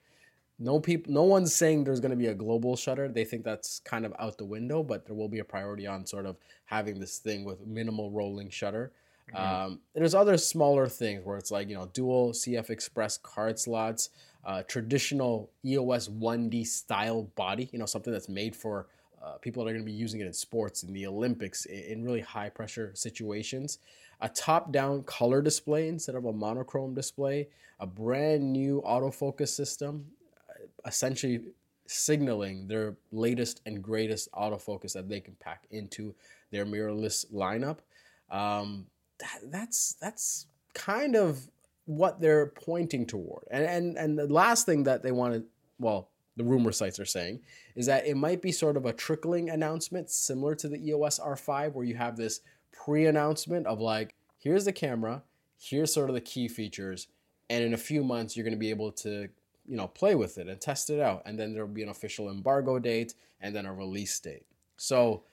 No 0.59 0.79
people, 0.79 1.11
no 1.11 1.23
one's 1.23 1.53
saying 1.53 1.83
there's 1.83 1.99
going 1.99 2.11
to 2.11 2.17
be 2.17 2.27
a 2.27 2.33
global 2.33 2.75
shutter. 2.75 3.07
They 3.07 3.25
think 3.25 3.43
that's 3.43 3.79
kind 3.79 4.05
of 4.05 4.13
out 4.19 4.37
the 4.37 4.45
window, 4.45 4.83
but 4.83 5.05
there 5.05 5.15
will 5.15 5.27
be 5.27 5.39
a 5.39 5.43
priority 5.43 5.87
on 5.87 6.05
sort 6.05 6.25
of 6.25 6.37
having 6.65 6.99
this 6.99 7.17
thing 7.17 7.43
with 7.43 7.65
minimal 7.65 8.11
rolling 8.11 8.49
shutter. 8.49 8.91
Mm-hmm. 9.33 9.65
Um, 9.65 9.79
there's 9.95 10.13
other 10.13 10.37
smaller 10.37 10.87
things 10.87 11.25
where 11.25 11.37
it's 11.37 11.51
like 11.51 11.69
you 11.69 11.75
know 11.75 11.89
dual 11.93 12.31
CF 12.31 12.69
Express 12.69 13.17
card 13.17 13.57
slots, 13.59 14.09
uh, 14.45 14.63
traditional 14.63 15.49
EOS 15.65 16.07
1D 16.09 16.67
style 16.67 17.23
body, 17.35 17.69
you 17.71 17.79
know 17.79 17.85
something 17.85 18.13
that's 18.13 18.29
made 18.29 18.55
for 18.55 18.87
uh, 19.23 19.37
people 19.37 19.63
that 19.63 19.69
are 19.69 19.73
going 19.73 19.85
to 19.85 19.91
be 19.91 19.97
using 19.97 20.19
it 20.19 20.27
in 20.27 20.33
sports, 20.33 20.83
in 20.83 20.93
the 20.93 21.07
Olympics, 21.07 21.65
in, 21.65 21.83
in 21.83 22.03
really 22.03 22.21
high 22.21 22.49
pressure 22.49 22.91
situations 22.93 23.79
a 24.23 24.29
top 24.29 24.71
down 24.71 25.03
color 25.03 25.41
display 25.41 25.89
instead 25.89 26.15
of 26.15 26.25
a 26.25 26.33
monochrome 26.33 26.93
display, 26.95 27.49
a 27.79 27.85
brand 27.85 28.53
new 28.53 28.81
autofocus 28.87 29.49
system, 29.49 30.05
essentially 30.85 31.41
signaling 31.87 32.65
their 32.67 32.95
latest 33.11 33.61
and 33.65 33.83
greatest 33.83 34.31
autofocus 34.31 34.93
that 34.93 35.09
they 35.09 35.19
can 35.19 35.35
pack 35.41 35.65
into 35.71 36.15
their 36.51 36.65
mirrorless 36.65 37.25
lineup. 37.33 37.79
Um, 38.31 38.87
that, 39.19 39.51
that's 39.51 39.95
that's 39.99 40.47
kind 40.73 41.17
of 41.17 41.45
what 41.85 42.21
they're 42.21 42.47
pointing 42.47 43.05
toward. 43.05 43.43
And 43.51 43.65
and 43.65 43.97
and 43.97 44.17
the 44.17 44.33
last 44.33 44.65
thing 44.65 44.83
that 44.83 45.03
they 45.03 45.11
wanted, 45.11 45.43
well, 45.79 46.09
the 46.35 46.43
rumor 46.43 46.71
sites 46.71 46.99
are 46.99 47.05
saying, 47.05 47.39
is 47.75 47.85
that 47.85 48.07
it 48.07 48.17
might 48.17 48.41
be 48.41 48.51
sort 48.51 48.77
of 48.77 48.85
a 48.85 48.93
trickling 48.93 49.49
announcement 49.49 50.09
similar 50.09 50.55
to 50.55 50.67
the 50.67 50.87
EOS 50.87 51.19
R5, 51.19 51.73
where 51.73 51.85
you 51.85 51.95
have 51.95 52.17
this 52.17 52.41
pre-announcement 52.71 53.67
of 53.67 53.79
like, 53.79 54.15
here's 54.37 54.65
the 54.65 54.73
camera, 54.73 55.23
here's 55.59 55.93
sort 55.93 56.09
of 56.09 56.15
the 56.15 56.21
key 56.21 56.47
features, 56.47 57.07
and 57.49 57.63
in 57.63 57.73
a 57.73 57.77
few 57.77 58.03
months 58.03 58.35
you're 58.35 58.43
going 58.43 58.53
to 58.53 58.59
be 58.59 58.69
able 58.69 58.91
to 58.91 59.29
you 59.67 59.77
know, 59.77 59.87
play 59.87 60.15
with 60.15 60.37
it 60.37 60.47
and 60.47 60.59
test 60.59 60.89
it 60.89 60.99
out. 60.99 61.23
And 61.25 61.39
then 61.39 61.53
there'll 61.53 61.67
be 61.67 61.83
an 61.83 61.89
official 61.89 62.29
embargo 62.29 62.79
date 62.79 63.15
and 63.41 63.55
then 63.55 63.65
a 63.65 63.73
release 63.73 64.19
date. 64.19 64.45
So 64.77 65.23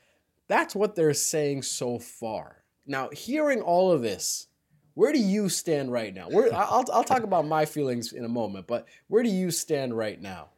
that's 0.48 0.74
what 0.74 0.94
they're 0.94 1.14
saying 1.14 1.62
so 1.62 1.98
far. 1.98 2.62
Now, 2.86 3.08
hearing 3.10 3.60
all 3.60 3.92
of 3.92 4.02
this, 4.02 4.46
where 4.94 5.12
do 5.12 5.18
you 5.18 5.48
stand 5.48 5.92
right 5.92 6.12
now? 6.12 6.28
Where, 6.28 6.52
I'll, 6.54 6.84
I'll 6.92 7.04
talk 7.04 7.22
about 7.22 7.46
my 7.46 7.64
feelings 7.64 8.12
in 8.12 8.24
a 8.24 8.28
moment, 8.28 8.66
but 8.66 8.86
where 9.08 9.22
do 9.22 9.28
you 9.28 9.50
stand 9.50 9.96
right 9.96 10.20
now? 10.20 10.48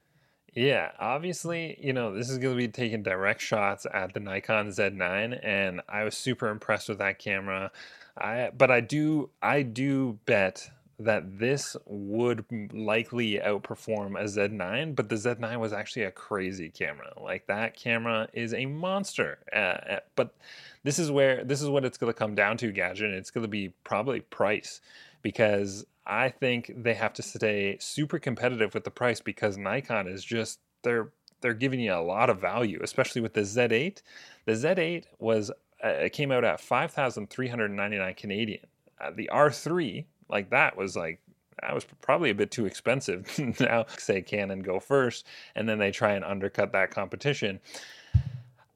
Yeah, 0.55 0.91
obviously, 0.99 1.79
you 1.81 1.95
know, 1.95 2.15
this 2.15 2.29
is 2.29 2.39
going 2.39 2.55
to 2.55 2.59
be 2.59 2.69
taking 2.69 3.03
direct 3.03 3.41
shots 3.41 3.87
at 3.93 4.13
the 4.13 4.21
Nikon 4.21 4.69
Z9 4.69 5.41
and 5.43 5.81
I 5.89 6.05
was 6.05 6.17
super 6.17 6.49
impressed 6.49 6.91
with 6.91 6.99
that 6.99 7.19
camera. 7.19 7.71
I 8.19 8.51
but 8.57 8.71
I 8.71 8.81
do 8.81 9.31
I 9.41 9.63
do 9.63 10.19
bet 10.27 10.69
that 10.99 11.39
this 11.39 11.75
would 11.87 12.45
likely 12.73 13.39
outperform 13.39 14.21
a 14.21 14.25
Z9, 14.25 14.95
but 14.95 15.09
the 15.09 15.17
Z9 15.17 15.59
was 15.59 15.73
actually 15.73 16.05
a 16.05 16.11
crazy 16.11 16.69
camera. 16.69 17.13
Like 17.21 17.47
that 17.47 17.75
camera 17.75 18.29
is 18.35 18.53
a 18.53 18.67
monster. 18.67 19.39
Uh, 19.55 19.57
uh 19.57 20.01
but 20.17 20.35
this 20.85 20.99
is 20.99 21.11
where 21.11 21.45
this 21.45 21.63
is 21.63 21.71
what 21.71 21.87
it's 21.87 21.97
going 21.97 22.13
to 22.13 22.19
come 22.19 22.35
down 22.35 22.59
to, 22.59 22.71
Gadget. 22.73 23.15
It's 23.15 23.31
going 23.31 23.43
to 23.43 23.49
be 23.49 23.73
probably 23.85 24.21
price 24.21 24.83
because 25.23 25.87
I 26.07 26.31
think 26.31 26.73
they 26.77 26.95
have 26.95 27.13
to 27.15 27.23
stay 27.23 27.77
super 27.81 28.19
competitive 28.19 28.75
with 28.75 28.85
the 28.85 28.91
price 28.91 29.21
because 29.21 29.57
Nikon 29.57 30.09
is 30.09 30.25
just 30.25 30.59
they're 30.83 31.11
they're 31.41 31.55
giving 31.55 31.81
you 31.81 31.93
a 31.93 32.03
lot 32.03 32.31
of 32.31 32.41
value, 32.41 32.81
especially 32.83 33.21
with 33.21 33.35
the 33.35 33.41
Z8. 33.41 34.01
The 34.45 34.53
Z8 34.53 35.05
was 35.19 35.51
uh, 35.85 35.89
it 35.89 36.13
came 36.13 36.31
out 36.31 36.45
at 36.45 36.61
5,399 36.61 38.15
Canadian. 38.15 38.67
Uh, 39.01 39.11
the 39.15 39.29
R3 39.33 40.05
like 40.29 40.51
that 40.51 40.77
was 40.77 40.97
like 40.97 41.21
that 41.61 41.75
was 41.75 41.85
probably 42.01 42.31
a 42.31 42.35
bit 42.35 42.51
too 42.51 42.67
expensive. 42.67 43.39
now 43.61 43.87
say 43.97 44.23
Canon 44.23 44.61
go 44.61 44.81
first, 44.81 45.27
and 45.55 45.69
then 45.69 45.79
they 45.79 45.91
try 45.91 46.13
and 46.13 46.25
undercut 46.25 46.73
that 46.73 46.91
competition. 46.91 47.61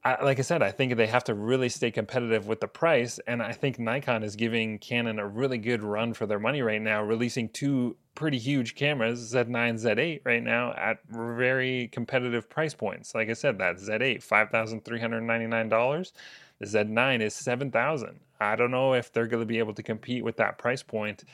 I, 0.06 0.22
like 0.22 0.38
I 0.38 0.42
said, 0.42 0.62
I 0.62 0.70
think 0.70 0.94
they 0.94 1.08
have 1.08 1.24
to 1.24 1.34
really 1.34 1.68
stay 1.68 1.90
competitive 1.90 2.46
with 2.46 2.60
the 2.60 2.68
price, 2.68 3.18
and 3.26 3.42
I 3.42 3.50
think 3.50 3.80
Nikon 3.80 4.22
is 4.22 4.36
giving 4.36 4.78
Canon 4.78 5.18
a 5.18 5.26
really 5.26 5.58
good 5.58 5.82
run 5.82 6.14
for 6.14 6.26
their 6.26 6.38
money 6.38 6.62
right 6.62 6.80
now, 6.80 7.02
releasing 7.02 7.48
two 7.48 7.96
pretty 8.14 8.38
huge 8.38 8.76
cameras, 8.76 9.34
Z9, 9.34 9.74
Z8, 9.74 10.20
right 10.24 10.44
now 10.44 10.72
at 10.74 10.98
very 11.08 11.88
competitive 11.88 12.48
price 12.48 12.72
points. 12.72 13.16
Like 13.16 13.30
I 13.30 13.32
said, 13.32 13.58
that 13.58 13.78
Z8, 13.78 14.22
five 14.22 14.50
thousand 14.50 14.84
three 14.84 15.00
hundred 15.00 15.22
ninety 15.22 15.48
nine 15.48 15.68
dollars. 15.68 16.12
The 16.60 16.66
Z9 16.66 17.20
is 17.20 17.34
seven 17.34 17.72
thousand. 17.72 18.20
I 18.38 18.54
don't 18.54 18.70
know 18.70 18.94
if 18.94 19.12
they're 19.12 19.26
going 19.26 19.42
to 19.42 19.46
be 19.46 19.58
able 19.58 19.74
to 19.74 19.82
compete 19.82 20.22
with 20.22 20.36
that 20.36 20.56
price 20.56 20.84
point. 20.84 21.24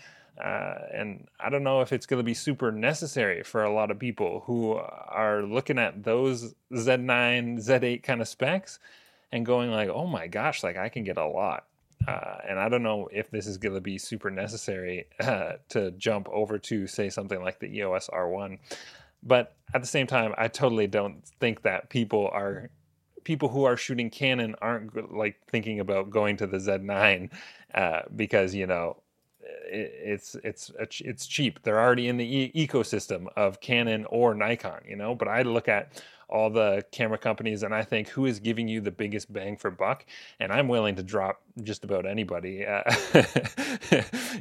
Uh, 0.43 0.75
and 0.93 1.29
I 1.39 1.51
don't 1.51 1.63
know 1.63 1.83
if 1.83 1.93
it's 1.93 2.07
going 2.07 2.19
to 2.19 2.25
be 2.25 2.35
super 2.35 2.73
necessary 2.73 3.45
for 3.45 3.63
a 3.63 3.73
lot 3.73 3.93
of 3.93 3.99
people 4.01 4.43
who 4.47 4.73
are 4.73 5.43
looking 5.43 5.79
at 5.79 6.03
those 6.03 6.55
Z9, 6.73 7.65
Z8 7.65 8.03
kind 8.03 8.21
of 8.21 8.27
specs 8.27 8.81
and 9.31 9.47
going 9.47 9.71
like, 9.71 9.89
oh 9.89 10.07
my 10.07 10.27
gosh, 10.27 10.65
like 10.65 10.77
I 10.77 10.89
can 10.89 11.05
get 11.05 11.17
a 11.17 11.27
lot. 11.27 11.67
Uh, 12.09 12.39
and 12.49 12.59
I 12.59 12.69
don't 12.69 12.83
know 12.83 13.09
if 13.13 13.31
this 13.31 13.47
is 13.47 13.57
going 13.57 13.77
to 13.77 13.81
be 13.81 13.99
super 13.99 14.31
necessary 14.31 15.07
uh, 15.21 15.53
to 15.69 15.93
jump 15.93 16.29
over 16.31 16.59
to, 16.59 16.89
say, 16.89 17.09
something 17.09 17.41
like 17.41 17.61
the 17.61 17.77
EOS 17.79 18.11
R1. 18.13 18.59
But 19.23 19.55
at 19.73 19.81
the 19.81 19.87
same 19.87 20.09
time, 20.09 20.35
I 20.37 20.49
totally 20.49 20.89
don't 20.89 21.25
think 21.39 21.63
that 21.63 21.89
people 21.89 22.29
are 22.33 22.71
people 23.23 23.49
who 23.49 23.63
are 23.63 23.77
shooting 23.77 24.11
Canon 24.11 24.57
aren't 24.61 25.15
like 25.15 25.37
thinking 25.47 25.79
about 25.79 26.11
going 26.11 26.37
to 26.39 26.47
the 26.49 26.57
Z9 26.57 27.31
uh, 27.73 28.01
because 28.17 28.53
you 28.53 28.67
know 28.67 28.97
it's 29.65 30.37
it's 30.45 30.71
it's 31.01 31.27
cheap. 31.27 31.63
They're 31.63 31.81
already 31.81 32.09
in 32.09 32.17
the 32.17 32.25
e- 32.25 32.67
ecosystem 32.67 33.27
of 33.37 33.61
Canon 33.61 34.07
or 34.11 34.35
Nikon, 34.35 34.83
you 34.89 34.97
know. 34.97 35.15
But 35.15 35.29
I 35.29 35.43
look 35.43 35.69
at 35.69 36.03
all 36.29 36.49
the 36.49 36.83
camera 36.93 37.19
companies 37.19 37.63
and 37.63 37.75
I 37.75 37.83
think 37.83 38.09
who 38.09 38.25
is 38.25 38.41
giving 38.41 38.67
you 38.67 38.81
the 38.81 38.91
biggest 38.91 39.31
bang 39.31 39.57
for 39.57 39.71
buck, 39.71 40.07
and 40.41 40.51
I'm 40.51 40.67
willing 40.69 40.97
to 40.97 41.03
drop 41.03 41.43
just 41.63 41.85
about 41.85 42.07
anybody. 42.07 42.65
Uh, 42.65 42.83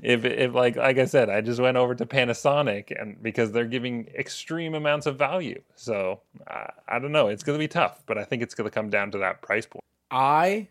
if 0.02 0.24
if 0.26 0.54
like 0.54 0.76
like 0.78 0.98
I 0.98 1.06
said, 1.06 1.30
I 1.30 1.42
just 1.42 1.60
went 1.60 1.78
over 1.78 1.96
to 1.96 2.06
Panasonic 2.06 3.00
and 3.00 3.22
because 3.22 3.52
they're 3.52 3.66
giving 3.66 4.08
extreme 4.18 4.74
amounts 4.74 5.06
of 5.06 5.18
value. 5.18 5.62
So 5.76 6.22
uh, 6.48 6.68
I 6.88 7.00
don't 7.00 7.12
know. 7.12 7.28
It's 7.28 7.44
going 7.44 7.58
to 7.58 7.64
be 7.64 7.68
tough, 7.68 8.04
but 8.06 8.18
I 8.18 8.24
think 8.24 8.42
it's 8.42 8.56
going 8.56 8.70
to 8.70 8.74
come 8.74 8.90
down 8.90 9.12
to 9.12 9.18
that 9.20 9.42
price 9.42 9.66
point. 9.66 9.84
I 10.10 10.68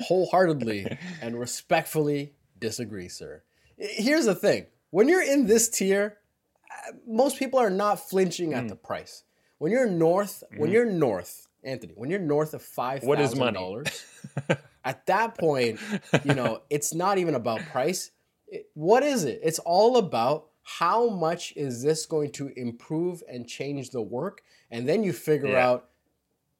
wholeheartedly 0.00 0.98
and 1.20 1.38
respectfully 1.38 2.32
disagree, 2.58 3.08
sir. 3.08 3.42
Here's 3.80 4.26
the 4.26 4.34
thing: 4.34 4.66
when 4.90 5.08
you're 5.08 5.22
in 5.22 5.46
this 5.46 5.68
tier, 5.68 6.18
uh, 6.70 6.92
most 7.06 7.38
people 7.38 7.58
are 7.58 7.70
not 7.70 8.08
flinching 8.08 8.52
at 8.54 8.64
mm. 8.64 8.68
the 8.68 8.76
price. 8.76 9.24
When 9.58 9.72
you're 9.72 9.88
north, 9.88 10.44
mm. 10.52 10.58
when 10.58 10.68
mm-hmm. 10.68 10.74
you're 10.74 10.86
north, 10.86 11.46
Anthony, 11.64 11.94
when 11.96 12.10
you're 12.10 12.20
north 12.20 12.54
of 12.54 12.62
five 12.62 13.02
thousand 13.02 13.54
dollars, 13.54 14.04
at 14.84 15.06
that 15.06 15.38
point, 15.38 15.80
you 16.24 16.34
know 16.34 16.62
it's 16.68 16.94
not 16.94 17.18
even 17.18 17.34
about 17.34 17.60
price. 17.72 18.10
It, 18.48 18.68
what 18.74 19.02
is 19.02 19.24
it? 19.24 19.40
It's 19.42 19.58
all 19.60 19.96
about 19.96 20.48
how 20.62 21.08
much 21.08 21.54
is 21.56 21.82
this 21.82 22.04
going 22.04 22.32
to 22.32 22.48
improve 22.56 23.22
and 23.28 23.48
change 23.48 23.90
the 23.90 24.02
work, 24.02 24.42
and 24.70 24.88
then 24.88 25.02
you 25.02 25.12
figure 25.12 25.52
yeah. 25.52 25.66
out 25.66 25.88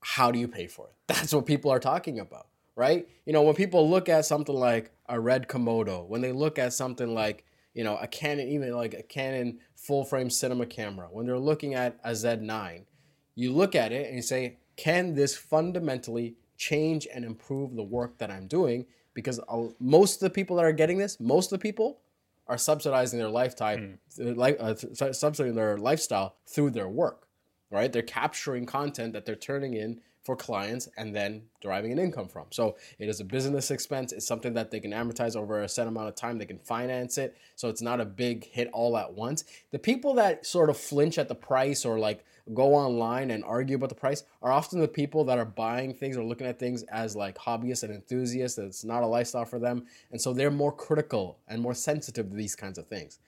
how 0.00 0.30
do 0.30 0.38
you 0.38 0.48
pay 0.48 0.66
for 0.66 0.86
it. 0.86 0.94
That's 1.06 1.34
what 1.34 1.44
people 1.44 1.70
are 1.70 1.78
talking 1.78 2.18
about 2.18 2.46
right? 2.80 3.06
You 3.26 3.34
know, 3.34 3.42
when 3.42 3.54
people 3.54 3.90
look 3.90 4.08
at 4.08 4.25
something 4.25 4.54
like 4.54 4.90
a 5.06 5.20
red 5.20 5.49
Komodo, 5.49 6.08
when 6.08 6.22
they 6.22 6.32
look 6.32 6.58
at 6.58 6.72
something 6.72 7.12
like, 7.12 7.44
you 7.75 7.84
know, 7.84 7.99
a 7.99 8.06
Canon, 8.06 8.49
even 8.49 8.72
like 8.72 8.94
a 8.94 9.02
Canon 9.02 9.58
full 9.76 10.02
frame 10.02 10.30
cinema 10.30 10.64
camera, 10.64 11.08
when 11.12 11.26
they're 11.26 11.38
looking 11.38 11.75
at 11.75 12.00
a 12.02 12.12
Z9, 12.12 12.87
you 13.34 13.52
look 13.52 13.75
at 13.75 13.92
it 13.92 14.06
and 14.06 14.16
you 14.16 14.22
say, 14.22 14.56
can 14.76 15.14
this 15.14 15.37
fundamentally 15.37 16.37
change 16.56 17.06
and 17.12 17.22
improve 17.22 17.76
the 17.76 17.82
work 17.82 18.16
that 18.16 18.30
I'm 18.30 18.46
doing? 18.46 18.87
Because 19.12 19.38
most 19.78 20.14
of 20.14 20.20
the 20.20 20.30
people 20.30 20.56
that 20.56 20.64
are 20.64 20.72
getting 20.72 20.96
this, 20.96 21.20
most 21.20 21.52
of 21.52 21.58
the 21.58 21.62
people 21.62 22.00
are 22.46 22.56
subsidizing 22.56 23.18
their 23.18 23.28
lifetime, 23.28 23.99
mm. 24.18 24.58
uh, 24.58 25.12
subsidizing 25.12 25.54
their 25.54 25.76
lifestyle 25.76 26.37
through 26.46 26.70
their 26.70 26.88
work, 26.88 27.26
right? 27.70 27.92
They're 27.92 28.00
capturing 28.00 28.64
content 28.64 29.12
that 29.12 29.26
they're 29.26 29.37
turning 29.37 29.75
in 29.75 30.00
for 30.22 30.36
clients 30.36 30.88
and 30.96 31.16
then 31.16 31.42
deriving 31.60 31.92
an 31.92 31.98
income 31.98 32.28
from. 32.28 32.46
So 32.50 32.76
it 32.98 33.08
is 33.08 33.20
a 33.20 33.24
business 33.24 33.70
expense. 33.70 34.12
It's 34.12 34.26
something 34.26 34.52
that 34.54 34.70
they 34.70 34.80
can 34.80 34.92
amortize 34.92 35.34
over 35.34 35.62
a 35.62 35.68
set 35.68 35.86
amount 35.86 36.08
of 36.08 36.14
time. 36.14 36.38
They 36.38 36.46
can 36.46 36.58
finance 36.58 37.16
it. 37.16 37.36
So 37.56 37.68
it's 37.68 37.80
not 37.80 38.00
a 38.00 38.04
big 38.04 38.44
hit 38.44 38.68
all 38.72 38.96
at 38.96 39.14
once. 39.14 39.44
The 39.70 39.78
people 39.78 40.14
that 40.14 40.44
sort 40.44 40.68
of 40.68 40.76
flinch 40.76 41.18
at 41.18 41.28
the 41.28 41.34
price 41.34 41.84
or 41.84 41.98
like 41.98 42.24
go 42.52 42.74
online 42.74 43.30
and 43.30 43.44
argue 43.44 43.76
about 43.76 43.88
the 43.88 43.94
price 43.94 44.24
are 44.42 44.52
often 44.52 44.80
the 44.80 44.88
people 44.88 45.24
that 45.24 45.38
are 45.38 45.44
buying 45.44 45.94
things 45.94 46.16
or 46.16 46.24
looking 46.24 46.46
at 46.46 46.58
things 46.58 46.82
as 46.84 47.16
like 47.16 47.38
hobbyists 47.38 47.82
and 47.82 47.94
enthusiasts. 47.94 48.58
It's 48.58 48.84
not 48.84 49.02
a 49.02 49.06
lifestyle 49.06 49.46
for 49.46 49.58
them. 49.58 49.86
And 50.10 50.20
so 50.20 50.32
they're 50.32 50.50
more 50.50 50.72
critical 50.72 51.38
and 51.48 51.62
more 51.62 51.74
sensitive 51.74 52.28
to 52.28 52.36
these 52.36 52.54
kinds 52.54 52.76
of 52.76 52.88
things 52.88 53.18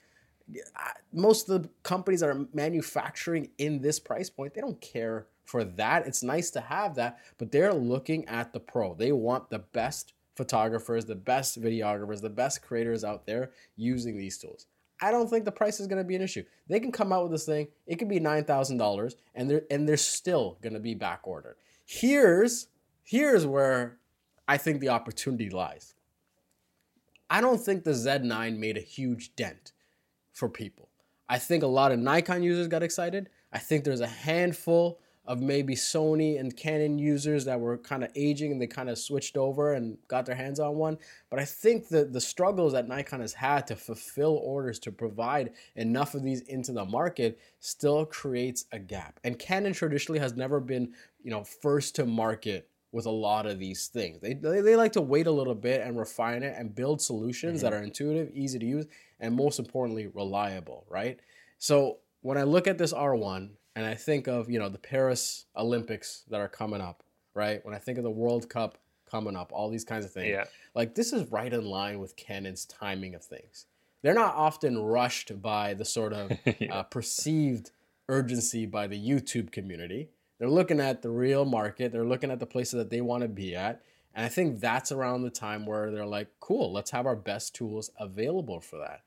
most 1.13 1.49
of 1.49 1.63
the 1.63 1.69
companies 1.83 2.21
that 2.21 2.31
are 2.31 2.47
manufacturing 2.53 3.51
in 3.59 3.81
this 3.81 3.99
price 4.01 4.31
point, 4.31 4.55
they 4.55 4.61
don't 4.61 4.81
care 4.81 5.27
for 5.53 5.65
that. 5.65 6.07
It's 6.07 6.23
nice 6.23 6.51
to 6.53 6.63
have 6.63 6.95
that, 6.95 7.19
but 7.37 7.53
they're 7.53 7.75
looking 7.75 8.27
at 8.27 8.55
the 8.55 8.59
pro. 8.59 8.95
They 8.95 9.13
want 9.13 9.51
the 9.51 9.59
best 9.59 10.15
photographers, 10.35 11.05
the 11.05 11.15
best 11.15 11.61
videographers, 11.61 12.23
the 12.23 12.31
best 12.31 12.63
creators 12.63 13.05
out 13.05 13.27
there 13.27 13.51
using 13.77 14.17
these 14.17 14.39
tools. 14.39 14.67
I 15.03 15.11
don't 15.11 15.29
think 15.29 15.45
the 15.45 15.53
price 15.53 15.79
is 15.79 15.87
going 15.87 15.99
to 15.99 16.09
be 16.09 16.17
an 16.17 16.23
issue. 16.23 16.43
They 16.69 16.81
can 16.81 16.91
come 16.91 17.13
out 17.13 17.25
with 17.25 17.33
this 17.33 17.45
thing. 17.45 17.69
It 17.87 17.97
could 17.97 18.09
be 18.09 18.19
nine 18.19 18.45
thousand 18.45 18.79
dollars, 18.79 19.17
and 19.35 19.51
they're 19.51 19.65
and 19.71 19.87
they're 19.87 19.99
still 19.99 20.57
going 20.63 20.73
to 20.73 20.81
be 20.81 20.95
back 20.95 21.21
ordered. 21.25 21.57
Here's 21.85 22.69
here's 23.03 23.45
where 23.45 23.99
I 24.49 24.57
think 24.57 24.81
the 24.81 24.89
opportunity 24.89 25.51
lies. 25.51 25.95
I 27.29 27.43
don't 27.43 27.61
think 27.61 27.85
the 27.85 27.91
Z9 27.91 28.57
made 28.57 28.79
a 28.79 28.81
huge 28.81 29.37
dent 29.37 29.73
for 30.33 30.49
people. 30.49 30.89
I 31.29 31.39
think 31.39 31.63
a 31.63 31.67
lot 31.67 31.93
of 31.93 31.99
Nikon 31.99 32.43
users 32.43 32.69
got 32.69 32.83
excited. 32.83 33.29
I 33.53 33.59
think 33.59 33.85
there's 33.85 34.01
a 34.01 34.07
handful 34.07 34.99
of 35.25 35.41
maybe 35.41 35.75
Sony 35.75 36.41
and 36.41 36.57
Canon 36.57 36.99
users 36.99 37.45
that 37.45 37.61
were 37.61 37.79
kind 37.79 38.03
of 38.03 38.11
aging 38.17 38.51
and 38.51 38.61
they 38.61 38.67
kind 38.67 38.91
of 38.91 38.99
switched 38.99 39.37
over 39.37 39.75
and 39.75 39.97
got 40.09 40.27
their 40.27 40.35
hands 40.35 40.59
on 40.59 40.75
one. 40.75 40.99
But 41.31 41.39
I 41.39 41.45
think 41.45 41.89
the 41.89 42.05
the 42.05 42.21
struggles 42.21 42.73
that 42.73 42.89
Nikon 42.89 43.21
has 43.21 43.33
had 43.33 43.67
to 43.69 43.77
fulfill 43.77 44.41
orders 44.43 44.79
to 44.81 44.93
provide 44.93 45.53
enough 45.77 46.15
of 46.15 46.25
these 46.25 46.41
into 46.43 46.73
the 46.73 46.85
market 46.85 47.39
still 47.61 48.05
creates 48.05 48.65
a 48.73 48.79
gap. 48.79 49.21
And 49.23 49.39
Canon 49.39 49.73
traditionally 49.73 50.19
has 50.19 50.35
never 50.35 50.59
been, 50.59 50.93
you 51.23 51.31
know, 51.31 51.45
first 51.45 51.95
to 51.97 52.07
market 52.07 52.69
with 52.91 53.07
a 53.07 53.11
lot 53.11 53.47
of 53.47 53.59
these 53.59 53.87
things. 53.87 54.21
They, 54.21 54.35
they, 54.35 54.61
they 54.61 54.77
like 54.77 54.93
to 54.93 55.01
wait 55.01 55.27
a 55.27 55.33
little 55.33 55.55
bit 55.55 55.81
and 55.81 55.99
refine 55.99 56.43
it 56.43 56.55
and 56.59 56.75
build 56.75 57.01
solutions 57.01 57.61
mm-hmm. 57.61 57.71
that 57.71 57.77
are 57.77 57.83
intuitive, 57.83 58.31
easy 58.35 58.59
to 58.59 58.67
use, 58.67 58.87
and 59.19 59.35
most 59.35 59.59
importantly, 59.59 60.09
reliable, 60.09 60.85
right? 60.91 61.19
So 61.59 61.99
when 62.21 62.37
I 62.37 62.43
look 62.43 62.67
at 62.67 62.77
this 62.77 62.93
R1, 62.93 63.51
and 63.75 63.87
I 63.87 63.95
think 63.95 64.27
of 64.27 64.51
you 64.51 64.59
know 64.59 64.69
the 64.69 64.79
Paris 64.79 65.47
Olympics 65.57 66.25
that 66.29 66.41
are 66.41 66.49
coming 66.49 66.81
up, 66.81 67.03
right? 67.35 67.65
When 67.65 67.75
I 67.75 67.79
think 67.79 67.99
of 67.99 68.05
the 68.05 68.11
World 68.11 68.49
Cup 68.49 68.79
coming 69.11 69.37
up, 69.37 69.53
all 69.53 69.69
these 69.69 69.85
kinds 69.85 70.05
of 70.05 70.13
things, 70.13 70.29
yeah. 70.31 70.45
like 70.75 70.95
this 70.95 71.13
is 71.13 71.31
right 71.31 71.53
in 71.53 71.65
line 71.65 71.99
with 71.99 72.17
Canon's 72.17 72.65
timing 72.65 73.15
of 73.15 73.25
things. 73.25 73.67
They're 74.03 74.15
not 74.15 74.35
often 74.35 74.83
rushed 74.83 75.41
by 75.41 75.75
the 75.75 75.85
sort 75.85 76.13
of 76.13 76.33
yeah. 76.59 76.75
uh, 76.75 76.83
perceived 76.85 77.71
urgency 78.09 78.67
by 78.67 78.87
the 78.87 78.99
YouTube 78.99 79.53
community. 79.53 80.11
They're 80.39 80.51
looking 80.51 80.81
at 80.81 81.03
the 81.03 81.11
real 81.11 81.45
market. 81.45 81.93
They're 81.93 82.05
looking 82.05 82.31
at 82.31 82.41
the 82.41 82.47
places 82.47 82.75
that 82.75 82.91
they 82.91 83.01
want 83.01 83.23
to 83.23 83.29
be 83.29 83.55
at. 83.55 83.81
And 84.15 84.27
I 84.27 84.29
think 84.29 84.61
that's 84.61 84.93
around 84.93 85.23
the 85.23 85.31
time 85.31 85.67
where 85.67 85.91
they're 85.91 86.05
like, 86.05 86.29
cool, 86.41 86.73
let's 86.73 86.91
have 86.91 87.07
our 87.07 87.17
best 87.17 87.55
tools 87.55 87.91
available 87.99 88.61
for 88.61 88.79
that. 88.79 89.03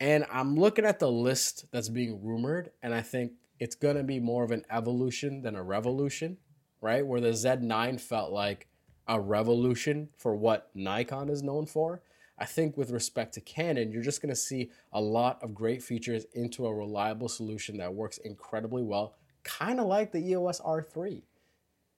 And 0.00 0.26
I'm 0.30 0.56
looking 0.56 0.84
at 0.84 1.00
the 1.00 1.10
list 1.10 1.64
that's 1.72 1.88
being 1.88 2.24
rumored, 2.24 2.70
and 2.82 2.94
I 2.94 3.00
think 3.00 3.32
it's 3.58 3.74
going 3.74 3.96
to 3.96 4.04
be 4.04 4.20
more 4.20 4.44
of 4.44 4.50
an 4.50 4.64
evolution 4.70 5.42
than 5.42 5.56
a 5.56 5.62
revolution, 5.62 6.38
right? 6.80 7.06
Where 7.06 7.20
the 7.20 7.30
Z9 7.30 8.00
felt 8.00 8.32
like 8.32 8.68
a 9.06 9.20
revolution 9.20 10.10
for 10.16 10.36
what 10.36 10.70
Nikon 10.74 11.28
is 11.28 11.42
known 11.42 11.66
for. 11.66 12.02
I 12.38 12.44
think 12.44 12.76
with 12.76 12.90
respect 12.90 13.34
to 13.34 13.40
Canon, 13.40 13.90
you're 13.90 14.02
just 14.02 14.22
going 14.22 14.30
to 14.30 14.36
see 14.36 14.70
a 14.92 15.00
lot 15.00 15.42
of 15.42 15.54
great 15.54 15.82
features 15.82 16.24
into 16.34 16.66
a 16.66 16.74
reliable 16.74 17.28
solution 17.28 17.78
that 17.78 17.94
works 17.94 18.18
incredibly 18.18 18.82
well, 18.82 19.14
kind 19.42 19.80
of 19.80 19.86
like 19.86 20.12
the 20.12 20.24
EOS 20.24 20.60
R3. 20.60 21.22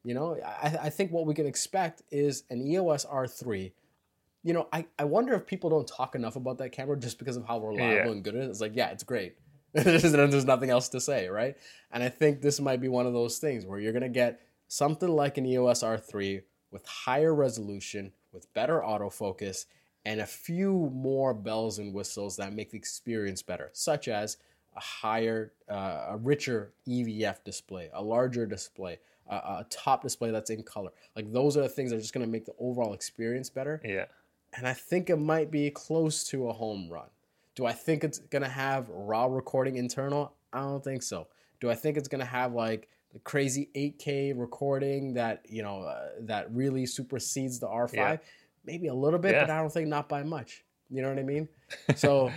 You 0.03 0.15
know, 0.15 0.39
I, 0.43 0.79
I 0.85 0.91
think 0.91 1.13
what 1.13 1.27
we 1.27 1.35
can 1.35 1.47
expect 1.47 2.03
is 2.11 2.45
an 2.49 2.63
EOS 2.63 3.05
R3. 3.05 3.73
You 4.43 4.55
know, 4.55 4.69
I, 4.73 4.87
I 4.99 5.05
wonder 5.05 5.35
if 5.35 5.47
people 5.47 5.69
don't 5.69 5.87
talk 5.87 6.15
enough 6.15 6.37
about 6.37 6.57
that 6.59 6.73
camera 6.73 6.99
just 6.99 7.19
because 7.19 7.37
of 7.37 7.45
how 7.45 7.59
reliable 7.59 8.07
yeah. 8.07 8.11
and 8.13 8.25
good 8.25 8.35
it 8.35 8.45
is. 8.45 8.49
It's 8.49 8.61
like, 8.63 8.75
yeah, 8.75 8.89
it's 8.89 9.05
great. 9.05 9.37
There's 9.85 10.45
nothing 10.45 10.71
else 10.71 10.89
to 10.91 11.01
say, 11.01 11.29
right? 11.29 11.57
And 11.93 12.03
I 12.03 12.09
think 12.09 12.41
this 12.41 12.61
might 12.61 12.81
be 12.81 12.89
one 12.89 13.07
of 13.07 13.13
those 13.13 13.39
things 13.39 13.65
where 13.65 13.79
you're 13.79 13.93
going 13.93 14.03
to 14.03 14.09
get 14.09 14.41
something 14.69 15.09
like 15.09 15.39
an 15.39 15.47
EOS 15.47 15.83
R3 15.83 16.43
with 16.71 16.87
higher 16.87 17.35
resolution, 17.35 18.13
with 18.33 18.53
better 18.53 18.81
autofocus, 18.81 19.67
and 20.05 20.21
a 20.21 20.27
few 20.27 20.91
more 20.93 21.35
bells 21.35 21.79
and 21.79 21.95
whistles 21.95 22.37
that 22.37 22.53
make 22.53 22.71
the 22.71 22.79
experience 22.79 23.43
better, 23.43 23.71
such 23.73 24.09
as 24.09 24.39
a 24.77 24.81
higher, 24.81 25.53
uh, 25.69 26.07
a 26.11 26.17
richer 26.17 26.73
EVF 26.89 27.45
display, 27.45 27.91
a 27.93 28.03
larger 28.03 28.47
display, 28.47 28.99
a, 29.29 29.35
a, 29.35 29.67
top 29.69 30.03
display 30.03 30.31
that's 30.31 30.51
in 30.51 30.63
color. 30.63 30.91
Like 31.15 31.31
those 31.33 31.57
are 31.57 31.63
the 31.63 31.69
things 31.69 31.91
that 31.91 31.97
are 31.97 32.01
just 32.01 32.15
going 32.15 32.25
to 32.25 32.31
make 32.31 32.47
the 32.47 32.55
overall 32.59 32.95
experience 32.95 33.51
better. 33.51 33.81
Yeah. 33.85 34.07
And 34.57 34.67
I 34.67 34.73
think 34.73 35.11
it 35.11 35.17
might 35.17 35.51
be 35.51 35.71
close 35.71 36.25
to 36.29 36.49
a 36.49 36.53
home 36.53 36.89
run. 36.91 37.09
Do 37.61 37.67
I 37.67 37.73
think 37.73 38.05
it's 38.05 38.19
going 38.19 38.43
to 38.43 38.49
have 38.49 38.89
raw 38.89 39.27
recording 39.27 39.77
internal? 39.77 40.33
I 40.53 40.61
don't 40.61 40.83
think 40.83 41.03
so. 41.03 41.29
Do 41.61 41.71
I 41.71 41.75
think 41.75 41.97
it's 41.97 42.09
going 42.09 42.21
to 42.21 42.25
have 42.25 42.55
like 42.55 42.89
the 43.13 43.19
crazy 43.19 43.69
8K 43.77 44.33
recording 44.37 45.15
that, 45.15 45.43
you 45.49 45.63
know, 45.63 45.83
uh, 45.83 46.09
that 46.21 46.53
really 46.53 46.87
supersedes 46.87 47.61
the 47.61 47.69
R5? 47.69 47.95
Yeah 47.95 48.17
maybe 48.65 48.89
a 48.89 48.95
little 48.95 49.19
bit, 49.19 49.33
yeah. 49.33 49.43
but 49.43 49.51
I 49.51 49.59
don't 49.59 49.73
think 49.73 49.89
not 49.89 50.09
by 50.09 50.23
much. 50.23 50.65
You 50.89 51.03
know 51.03 51.09
what 51.09 51.19
I 51.19 51.23
mean? 51.23 51.49
So 51.97 52.33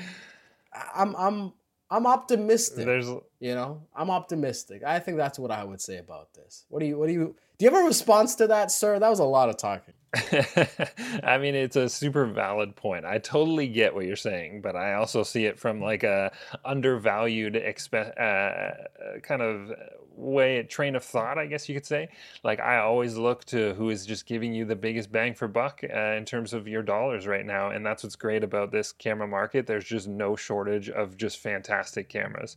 I'm 0.95 1.15
I'm 1.15 1.53
I'm 1.89 2.07
optimistic. 2.07 2.85
There's 2.85 3.07
you 3.39 3.55
know, 3.55 3.83
I'm 3.95 4.09
optimistic. 4.09 4.83
I 4.83 4.99
think 4.99 5.17
that's 5.17 5.37
what 5.37 5.51
I 5.51 5.63
would 5.63 5.81
say 5.81 5.97
about 5.97 6.33
this. 6.33 6.65
What 6.69 6.79
do 6.79 6.85
you 6.85 6.97
what 6.97 7.07
do 7.07 7.13
you 7.13 7.35
do 7.57 7.65
you 7.65 7.71
have 7.71 7.83
a 7.83 7.85
response 7.85 8.35
to 8.35 8.47
that, 8.47 8.71
sir? 8.71 8.99
That 8.99 9.09
was 9.09 9.19
a 9.19 9.25
lot 9.25 9.49
of 9.49 9.57
talking. 9.57 9.93
I 11.23 11.39
mean, 11.39 11.55
it's 11.55 11.75
a 11.75 11.89
super 11.89 12.25
valid 12.25 12.75
point. 12.75 13.03
I 13.03 13.17
totally 13.17 13.67
get 13.67 13.95
what 13.95 14.05
you're 14.05 14.15
saying, 14.15 14.61
but 14.61 14.75
I 14.75 14.93
also 14.93 15.23
see 15.23 15.45
it 15.45 15.59
from 15.59 15.81
like 15.81 16.03
a 16.03 16.31
undervalued 16.63 17.55
expe- 17.55 18.19
uh, 18.19 19.19
kind 19.21 19.41
of 19.41 19.71
way 20.15 20.61
train 20.63 20.95
of 20.95 21.03
thought, 21.03 21.39
I 21.39 21.47
guess 21.47 21.67
you 21.67 21.73
could 21.73 21.85
say. 21.85 22.09
Like 22.43 22.59
I 22.59 22.77
always 22.77 23.17
look 23.17 23.43
to 23.45 23.73
who 23.73 23.89
is 23.89 24.05
just 24.05 24.27
giving 24.27 24.53
you 24.53 24.65
the 24.65 24.75
biggest 24.75 25.11
bang 25.11 25.33
for 25.33 25.47
buck 25.47 25.81
uh, 25.83 25.97
in 25.97 26.25
terms 26.25 26.53
of 26.53 26.67
your 26.67 26.83
dollars 26.83 27.25
right 27.25 27.45
now, 27.45 27.71
and 27.71 27.83
that's 27.83 28.03
what's 28.03 28.15
great 28.15 28.43
about 28.43 28.71
this 28.71 28.91
camera 28.91 29.27
market. 29.27 29.65
There's 29.65 29.85
just 29.85 30.07
no 30.07 30.35
shortage 30.35 30.89
of 30.89 31.17
just 31.17 31.39
fantastic 31.39 32.07
cameras, 32.07 32.55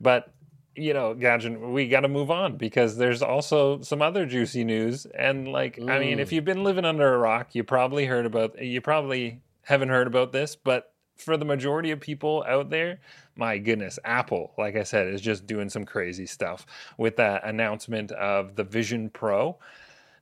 but 0.00 0.32
you 0.74 0.94
know, 0.94 1.14
Gadget, 1.14 1.60
we 1.60 1.88
got 1.88 2.00
to 2.00 2.08
move 2.08 2.30
on 2.30 2.56
because 2.56 2.96
there's 2.96 3.22
also 3.22 3.80
some 3.82 4.00
other 4.02 4.26
juicy 4.26 4.64
news. 4.64 5.06
And 5.06 5.48
like, 5.48 5.76
mm. 5.76 5.90
I 5.90 5.98
mean, 5.98 6.18
if 6.18 6.30
mm. 6.30 6.32
you've 6.32 6.44
been 6.44 6.64
living 6.64 6.84
under 6.84 7.14
a 7.14 7.18
rock, 7.18 7.54
you 7.54 7.64
probably 7.64 8.06
heard 8.06 8.26
about, 8.26 8.62
you 8.62 8.80
probably 8.80 9.40
haven't 9.62 9.90
heard 9.90 10.06
about 10.06 10.32
this, 10.32 10.56
but 10.56 10.92
for 11.16 11.36
the 11.36 11.44
majority 11.44 11.90
of 11.90 12.00
people 12.00 12.44
out 12.48 12.70
there, 12.70 13.00
my 13.36 13.58
goodness, 13.58 13.98
Apple, 14.04 14.52
like 14.58 14.76
I 14.76 14.82
said, 14.82 15.08
is 15.08 15.20
just 15.20 15.46
doing 15.46 15.68
some 15.68 15.84
crazy 15.84 16.26
stuff 16.26 16.66
with 16.98 17.16
that 17.16 17.44
announcement 17.44 18.10
of 18.12 18.56
the 18.56 18.64
Vision 18.64 19.10
Pro. 19.10 19.58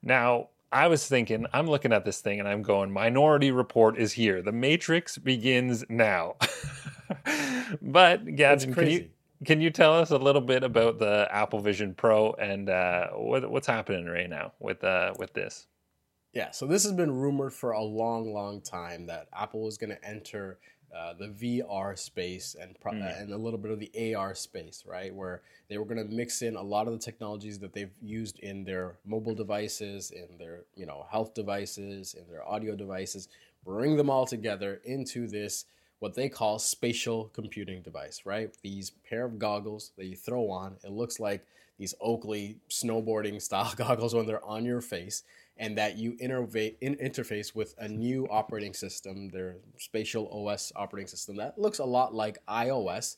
Now, 0.03 0.49
I 0.73 0.87
was 0.87 1.07
thinking, 1.07 1.47
I'm 1.53 1.67
looking 1.67 1.93
at 1.93 2.05
this 2.05 2.21
thing 2.21 2.39
and 2.39 2.49
I'm 2.49 2.63
going, 2.63 2.93
Minority 2.93 3.51
Report 3.51 3.99
is 3.99 4.13
here. 4.13 4.43
The 4.43 4.53
Matrix 4.53 5.19
begins 5.19 5.85
now. 5.89 6.37
but 7.83 8.37
Gadget, 8.37 8.75
can 8.75 8.89
you 8.89 9.09
can 9.45 9.61
you 9.61 9.71
tell 9.71 9.95
us 9.95 10.11
a 10.11 10.19
little 10.19 10.41
bit 10.41 10.63
about 10.63 10.99
the 10.99 11.27
Apple 11.31 11.61
Vision 11.61 11.95
Pro 11.95 12.33
and 12.35 12.69
uh, 12.69 13.09
what, 13.11 13.51
what's 13.51 13.67
happening 13.67 14.07
right 14.07 14.29
now 14.29 14.53
with 14.59 14.85
uh, 14.85 15.15
with 15.19 15.33
this? 15.33 15.67
Yeah, 16.33 16.53
so 16.53 16.67
this 16.67 16.85
has 16.85 16.93
been 16.93 17.11
rumored 17.11 17.53
for 17.53 17.73
a 17.73 17.83
long, 17.83 18.33
long 18.33 18.61
time 18.61 19.07
that 19.07 19.27
Apple 19.33 19.63
was 19.63 19.77
going 19.77 19.91
to 19.91 20.05
enter 20.05 20.59
uh, 20.97 21.15
the 21.15 21.29
VR 21.29 21.99
space 21.99 22.55
and 22.61 22.79
pro- 22.81 22.93
mm. 22.93 23.21
and 23.21 23.33
a 23.33 23.37
little 23.37 23.59
bit 23.59 23.73
of 23.73 23.81
the 23.81 24.15
AR 24.15 24.35
space, 24.35 24.85
right? 24.87 25.15
Where 25.15 25.43
they 25.69 25.79
were 25.79 25.85
going 25.85 26.05
to 26.05 26.15
mix 26.15 26.43
in 26.43 26.57
a 26.57 26.63
lot 26.63 26.87
of 26.87 26.93
the 26.93 26.99
technologies 26.99 27.59
that 27.61 27.73
they've 27.73 27.93
used 28.01 28.39
in 28.41 28.65
their 28.65 28.97
mobile 29.05 29.35
devices, 29.35 30.11
in 30.13 30.37
their 30.39 30.65
you 30.77 30.87
know 30.87 31.07
health 31.11 31.35
devices, 31.35 32.15
in 32.15 32.29
their 32.29 32.47
audio 32.47 32.77
devices, 32.77 33.29
bring 33.65 33.97
them 33.97 34.11
all 34.11 34.27
together 34.27 34.81
into 34.85 35.27
this 35.27 35.65
what 36.01 36.15
they 36.15 36.29
call 36.29 36.59
spatial 36.59 37.31
computing 37.33 37.83
device, 37.83 38.23
right? 38.25 38.55
These 38.63 38.91
pair 39.09 39.25
of 39.25 39.39
goggles 39.39 39.93
that 39.97 40.07
you 40.07 40.17
throw 40.17 40.51
on. 40.51 40.77
It 40.83 40.91
looks 40.91 41.21
like 41.21 41.47
these 41.79 41.95
Oakley 42.01 42.59
snowboarding 42.69 43.41
style 43.43 43.73
goggles 43.77 44.15
when 44.15 44.27
they're 44.27 44.45
on 44.45 44.65
your 44.65 44.81
face, 44.81 45.23
and 45.57 45.77
that 45.77 45.99
you 45.99 46.17
innovate 46.19 46.79
in 46.81 46.97
interface 46.97 47.55
with 47.55 47.75
a 47.79 47.87
new 47.87 48.27
operating 48.31 48.73
system, 48.73 49.29
their 49.29 49.57
spatial 49.79 50.29
OS 50.33 50.73
operating 50.75 51.07
system 51.07 51.37
that 51.37 51.59
looks 51.59 51.79
a 51.79 51.85
lot 51.85 52.15
like 52.15 52.39
iOS, 52.47 53.17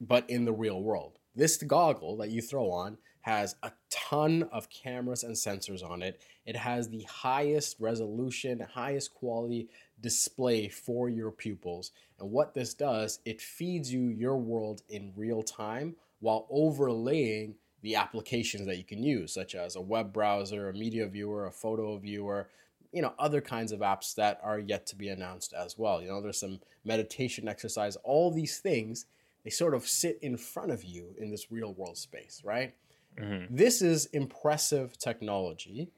but 0.00 0.28
in 0.30 0.44
the 0.44 0.52
real 0.52 0.80
world. 0.80 1.18
This 1.34 1.56
goggle 1.56 2.16
that 2.18 2.30
you 2.30 2.40
throw 2.40 2.70
on 2.70 2.98
has 3.22 3.56
a 3.62 3.72
ton 3.90 4.44
of 4.52 4.68
cameras 4.68 5.22
and 5.22 5.34
sensors 5.34 5.88
on 5.88 6.02
it. 6.02 6.20
It 6.44 6.56
has 6.56 6.88
the 6.88 7.02
highest 7.02 7.76
resolution, 7.78 8.60
highest 8.74 9.14
quality 9.14 9.68
display 10.02 10.68
for 10.68 11.08
your 11.08 11.30
pupils. 11.30 11.92
And 12.20 12.30
what 12.30 12.52
this 12.52 12.74
does, 12.74 13.20
it 13.24 13.40
feeds 13.40 13.92
you 13.92 14.08
your 14.08 14.36
world 14.36 14.82
in 14.88 15.12
real 15.16 15.42
time 15.42 15.96
while 16.20 16.46
overlaying 16.50 17.54
the 17.80 17.96
applications 17.96 18.66
that 18.66 18.78
you 18.78 18.84
can 18.84 19.02
use, 19.02 19.32
such 19.32 19.54
as 19.54 19.74
a 19.74 19.80
web 19.80 20.12
browser, 20.12 20.68
a 20.68 20.74
media 20.74 21.06
viewer, 21.06 21.46
a 21.46 21.50
photo 21.50 21.96
viewer, 21.96 22.48
you 22.92 23.02
know, 23.02 23.14
other 23.18 23.40
kinds 23.40 23.72
of 23.72 23.80
apps 23.80 24.14
that 24.14 24.38
are 24.42 24.58
yet 24.58 24.86
to 24.86 24.96
be 24.96 25.08
announced 25.08 25.54
as 25.54 25.78
well. 25.78 26.02
You 26.02 26.08
know, 26.08 26.20
there's 26.20 26.38
some 26.38 26.60
meditation 26.84 27.48
exercise, 27.48 27.96
all 28.04 28.30
these 28.30 28.58
things, 28.58 29.06
they 29.44 29.50
sort 29.50 29.74
of 29.74 29.88
sit 29.88 30.18
in 30.22 30.36
front 30.36 30.70
of 30.70 30.84
you 30.84 31.14
in 31.18 31.30
this 31.30 31.50
real 31.50 31.72
world 31.72 31.96
space, 31.96 32.42
right? 32.44 32.74
Mm-hmm. 33.18 33.54
This 33.54 33.82
is 33.82 34.06
impressive 34.06 34.96
technology 34.98 35.90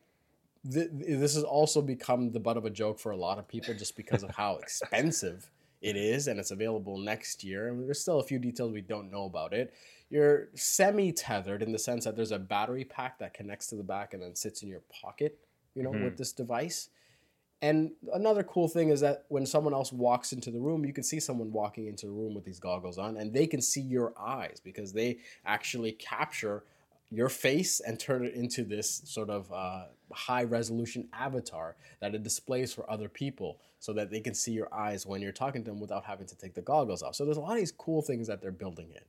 this 0.64 1.34
has 1.34 1.44
also 1.44 1.82
become 1.82 2.32
the 2.32 2.40
butt 2.40 2.56
of 2.56 2.64
a 2.64 2.70
joke 2.70 2.98
for 2.98 3.12
a 3.12 3.16
lot 3.16 3.38
of 3.38 3.46
people 3.46 3.74
just 3.74 3.96
because 3.96 4.22
of 4.22 4.30
how 4.30 4.56
expensive 4.56 5.50
it 5.82 5.96
is 5.96 6.26
and 6.28 6.40
it's 6.40 6.50
available 6.50 6.96
next 6.96 7.44
year. 7.44 7.68
And 7.68 7.86
there's 7.86 8.00
still 8.00 8.18
a 8.18 8.24
few 8.24 8.38
details 8.38 8.72
we 8.72 8.80
don't 8.80 9.12
know 9.12 9.26
about 9.26 9.52
it. 9.52 9.74
You're 10.08 10.48
semi 10.54 11.12
tethered 11.12 11.62
in 11.62 11.72
the 11.72 11.78
sense 11.78 12.04
that 12.04 12.16
there's 12.16 12.32
a 12.32 12.38
battery 12.38 12.84
pack 12.84 13.18
that 13.18 13.34
connects 13.34 13.66
to 13.68 13.76
the 13.76 13.82
back 13.82 14.14
and 14.14 14.22
then 14.22 14.34
sits 14.34 14.62
in 14.62 14.68
your 14.68 14.82
pocket, 15.02 15.38
you 15.74 15.82
know, 15.82 15.90
mm-hmm. 15.90 16.04
with 16.04 16.16
this 16.16 16.32
device. 16.32 16.88
And 17.60 17.92
another 18.12 18.42
cool 18.42 18.68
thing 18.68 18.90
is 18.90 19.00
that 19.00 19.24
when 19.28 19.46
someone 19.46 19.72
else 19.72 19.92
walks 19.92 20.32
into 20.32 20.50
the 20.50 20.60
room, 20.60 20.84
you 20.84 20.92
can 20.92 21.04
see 21.04 21.20
someone 21.20 21.52
walking 21.52 21.86
into 21.86 22.06
the 22.06 22.12
room 22.12 22.34
with 22.34 22.44
these 22.44 22.60
goggles 22.60 22.98
on, 22.98 23.16
and 23.16 23.32
they 23.32 23.46
can 23.46 23.62
see 23.62 23.80
your 23.80 24.12
eyes 24.18 24.60
because 24.62 24.92
they 24.92 25.18
actually 25.46 25.92
capture 25.92 26.64
your 27.14 27.28
face 27.28 27.80
and 27.80 27.98
turn 27.98 28.24
it 28.24 28.34
into 28.34 28.64
this 28.64 29.02
sort 29.04 29.30
of 29.30 29.50
uh, 29.52 29.84
high 30.12 30.44
resolution 30.44 31.08
avatar 31.12 31.76
that 32.00 32.14
it 32.14 32.22
displays 32.22 32.72
for 32.72 32.90
other 32.90 33.08
people 33.08 33.60
so 33.78 33.92
that 33.92 34.10
they 34.10 34.20
can 34.20 34.34
see 34.34 34.52
your 34.52 34.72
eyes 34.74 35.06
when 35.06 35.20
you're 35.20 35.32
talking 35.32 35.62
to 35.64 35.70
them 35.70 35.80
without 35.80 36.04
having 36.04 36.26
to 36.26 36.36
take 36.36 36.54
the 36.54 36.62
goggles 36.62 37.02
off. 37.02 37.14
So 37.14 37.24
there's 37.24 37.36
a 37.36 37.40
lot 37.40 37.52
of 37.52 37.58
these 37.58 37.72
cool 37.72 38.02
things 38.02 38.26
that 38.28 38.40
they're 38.40 38.50
building 38.50 38.90
in. 38.90 39.02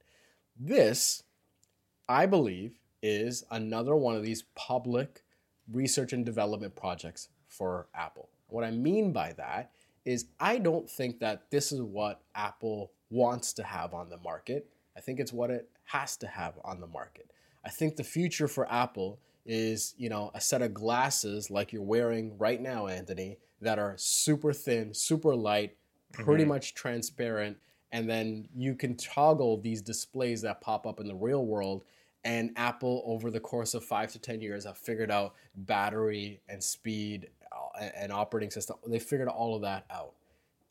This, 0.57 1.23
I 2.07 2.25
believe, 2.25 2.79
is 3.01 3.43
another 3.51 3.95
one 3.95 4.15
of 4.15 4.23
these 4.23 4.43
public 4.55 5.23
research 5.71 6.13
and 6.13 6.25
development 6.25 6.75
projects 6.75 7.29
for 7.47 7.87
Apple. 7.95 8.29
What 8.47 8.63
I 8.63 8.71
mean 8.71 9.11
by 9.11 9.33
that 9.33 9.71
is 10.05 10.25
I 10.39 10.59
don't 10.59 10.89
think 10.89 11.19
that 11.19 11.49
this 11.49 11.71
is 11.71 11.81
what 11.81 12.21
Apple 12.35 12.91
wants 13.09 13.53
to 13.53 13.63
have 13.63 13.93
on 13.93 14.09
the 14.09 14.17
market. 14.17 14.69
I 14.95 15.01
think 15.01 15.19
it's 15.19 15.33
what 15.33 15.49
it 15.49 15.69
has 15.85 16.17
to 16.17 16.27
have 16.27 16.53
on 16.63 16.79
the 16.79 16.87
market. 16.87 17.31
I 17.65 17.69
think 17.69 17.95
the 17.95 18.03
future 18.03 18.47
for 18.47 18.71
Apple 18.71 19.19
is, 19.45 19.95
you 19.97 20.09
know, 20.09 20.31
a 20.33 20.41
set 20.41 20.61
of 20.61 20.73
glasses 20.73 21.49
like 21.49 21.73
you're 21.73 21.81
wearing 21.81 22.37
right 22.37 22.61
now, 22.61 22.87
Anthony, 22.87 23.37
that 23.61 23.79
are 23.79 23.95
super 23.97 24.53
thin, 24.53 24.93
super 24.93 25.35
light, 25.35 25.75
pretty 26.11 26.43
mm-hmm. 26.43 26.53
much 26.53 26.73
transparent, 26.73 27.57
and 27.91 28.09
then 28.09 28.47
you 28.55 28.75
can 28.75 28.95
toggle 28.95 29.57
these 29.57 29.81
displays 29.81 30.41
that 30.41 30.61
pop 30.61 30.85
up 30.85 30.99
in 30.99 31.07
the 31.07 31.15
real 31.15 31.45
world 31.45 31.83
and 32.23 32.51
apple 32.55 33.03
over 33.05 33.29
the 33.29 33.39
course 33.39 33.75
of 33.75 33.85
five 33.85 34.11
to 34.11 34.19
ten 34.19 34.41
years 34.41 34.65
have 34.65 34.77
figured 34.77 35.11
out 35.11 35.35
battery 35.55 36.41
and 36.49 36.61
speed 36.61 37.29
uh, 37.51 37.83
and 37.95 38.11
operating 38.11 38.49
system. 38.49 38.75
They 38.87 38.99
figured 38.99 39.27
all 39.27 39.55
of 39.55 39.61
that 39.61 39.85
out. 39.91 40.13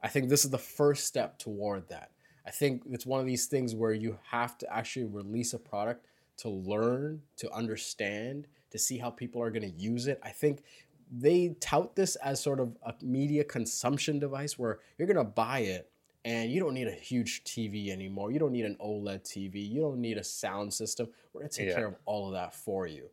I 0.02 0.08
think 0.08 0.28
this 0.28 0.44
is 0.44 0.50
the 0.50 0.58
first 0.58 1.06
step 1.06 1.38
toward 1.38 1.88
that. 1.88 2.10
I 2.46 2.50
think 2.50 2.82
it's 2.90 3.06
one 3.06 3.20
of 3.20 3.26
these 3.26 3.46
things 3.46 3.74
where 3.74 3.92
you 3.92 4.18
have 4.30 4.58
to 4.58 4.70
actually 4.70 5.06
release 5.06 5.54
a 5.54 5.58
product 5.58 6.04
to 6.36 6.48
learn 6.48 7.20
to 7.36 7.50
understand 7.52 8.46
to 8.70 8.78
see 8.78 8.98
how 8.98 9.10
people 9.10 9.42
are 9.42 9.50
going 9.50 9.62
to 9.62 9.78
use 9.78 10.06
it 10.06 10.20
i 10.22 10.30
think 10.30 10.62
they 11.10 11.54
tout 11.60 11.94
this 11.94 12.16
as 12.16 12.42
sort 12.42 12.60
of 12.60 12.76
a 12.84 12.94
media 13.02 13.44
consumption 13.44 14.18
device 14.18 14.58
where 14.58 14.80
you're 14.98 15.06
going 15.06 15.16
to 15.16 15.24
buy 15.24 15.60
it 15.60 15.90
and 16.24 16.50
you 16.50 16.58
don't 16.58 16.74
need 16.74 16.88
a 16.88 16.92
huge 16.92 17.44
TV 17.44 17.90
anymore. 17.90 18.30
You 18.30 18.38
don't 18.38 18.52
need 18.52 18.64
an 18.64 18.76
OLED 18.80 19.22
TV. 19.24 19.68
You 19.68 19.82
don't 19.82 20.00
need 20.00 20.16
a 20.16 20.24
sound 20.24 20.72
system. 20.72 21.08
We're 21.32 21.42
going 21.42 21.50
to 21.50 21.56
take 21.56 21.68
yeah. 21.68 21.74
care 21.74 21.86
of 21.86 21.96
all 22.06 22.28
of 22.28 22.32
that 22.32 22.54
for 22.54 22.86
you. 22.86 23.10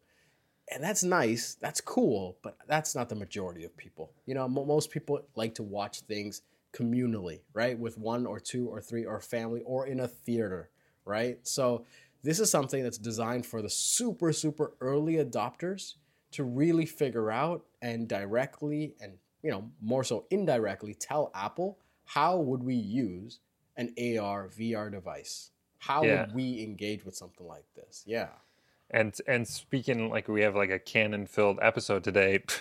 And 0.73 0.81
that's 0.81 1.03
nice. 1.03 1.57
That's 1.59 1.81
cool, 1.81 2.37
but 2.41 2.55
that's 2.67 2.95
not 2.95 3.09
the 3.09 3.15
majority 3.15 3.65
of 3.65 3.75
people. 3.75 4.13
You 4.25 4.35
know, 4.35 4.47
most 4.47 4.89
people 4.89 5.19
like 5.35 5.55
to 5.55 5.63
watch 5.63 6.01
things 6.01 6.43
communally, 6.73 7.41
right? 7.53 7.77
With 7.77 7.97
one 7.97 8.25
or 8.25 8.39
two 8.39 8.69
or 8.69 8.79
three 8.79 9.03
or 9.03 9.19
family 9.19 9.61
or 9.65 9.87
in 9.87 9.99
a 9.99 10.07
theater, 10.07 10.69
right? 11.03 11.39
So 11.45 11.85
this 12.23 12.39
is 12.39 12.49
something 12.49 12.83
that's 12.83 12.97
designed 12.97 13.45
for 13.45 13.61
the 13.61 13.69
super 13.69 14.31
super 14.33 14.73
early 14.81 15.15
adopters 15.15 15.95
to 16.31 16.43
really 16.43 16.85
figure 16.85 17.31
out 17.31 17.65
and 17.81 18.07
directly 18.07 18.93
and 19.01 19.13
you 19.43 19.51
know 19.51 19.69
more 19.81 20.03
so 20.03 20.25
indirectly 20.29 20.93
tell 20.93 21.31
Apple 21.35 21.77
how 22.05 22.37
would 22.37 22.63
we 22.63 22.75
use 22.75 23.39
an 23.77 23.93
AR 23.97 24.49
VR 24.49 24.91
device? 24.91 25.51
How 25.79 26.03
yeah. 26.03 26.21
would 26.25 26.35
we 26.35 26.61
engage 26.61 27.05
with 27.05 27.15
something 27.15 27.47
like 27.47 27.65
this? 27.75 28.03
Yeah. 28.05 28.29
And 28.89 29.15
and 29.27 29.47
speaking 29.47 30.09
like 30.09 30.27
we 30.27 30.41
have 30.41 30.55
like 30.55 30.69
a 30.69 30.79
Canon 30.79 31.25
filled 31.25 31.59
episode 31.61 32.03
today. 32.03 32.43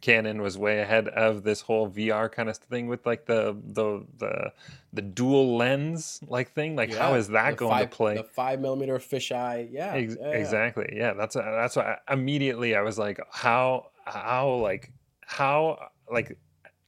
Canon 0.00 0.42
was 0.42 0.58
way 0.58 0.80
ahead 0.80 1.08
of 1.08 1.42
this 1.42 1.60
whole 1.60 1.88
VR 1.88 2.30
kind 2.30 2.48
of 2.48 2.56
thing 2.56 2.86
with 2.88 3.06
like 3.06 3.26
the 3.26 3.56
the 3.72 4.04
the 4.18 4.52
the 4.92 5.02
dual 5.02 5.56
lens 5.56 6.20
like 6.26 6.52
thing. 6.52 6.76
Like, 6.76 6.90
yeah, 6.90 6.98
how 6.98 7.14
is 7.14 7.28
that 7.28 7.56
going 7.56 7.72
five, 7.72 7.90
to 7.90 7.96
play? 7.96 8.16
The 8.16 8.24
five 8.24 8.60
millimeter 8.60 8.98
fisheye, 8.98 9.68
yeah, 9.70 9.94
Ex- 9.94 10.16
yeah, 10.20 10.30
exactly. 10.30 10.92
Yeah, 10.96 11.12
that's 11.14 11.36
a, 11.36 11.38
that's 11.38 11.76
why 11.76 11.98
immediately 12.10 12.74
I 12.74 12.82
was 12.82 12.98
like, 12.98 13.20
how 13.30 13.90
how 14.04 14.54
like 14.54 14.92
how 15.20 15.90
like 16.10 16.38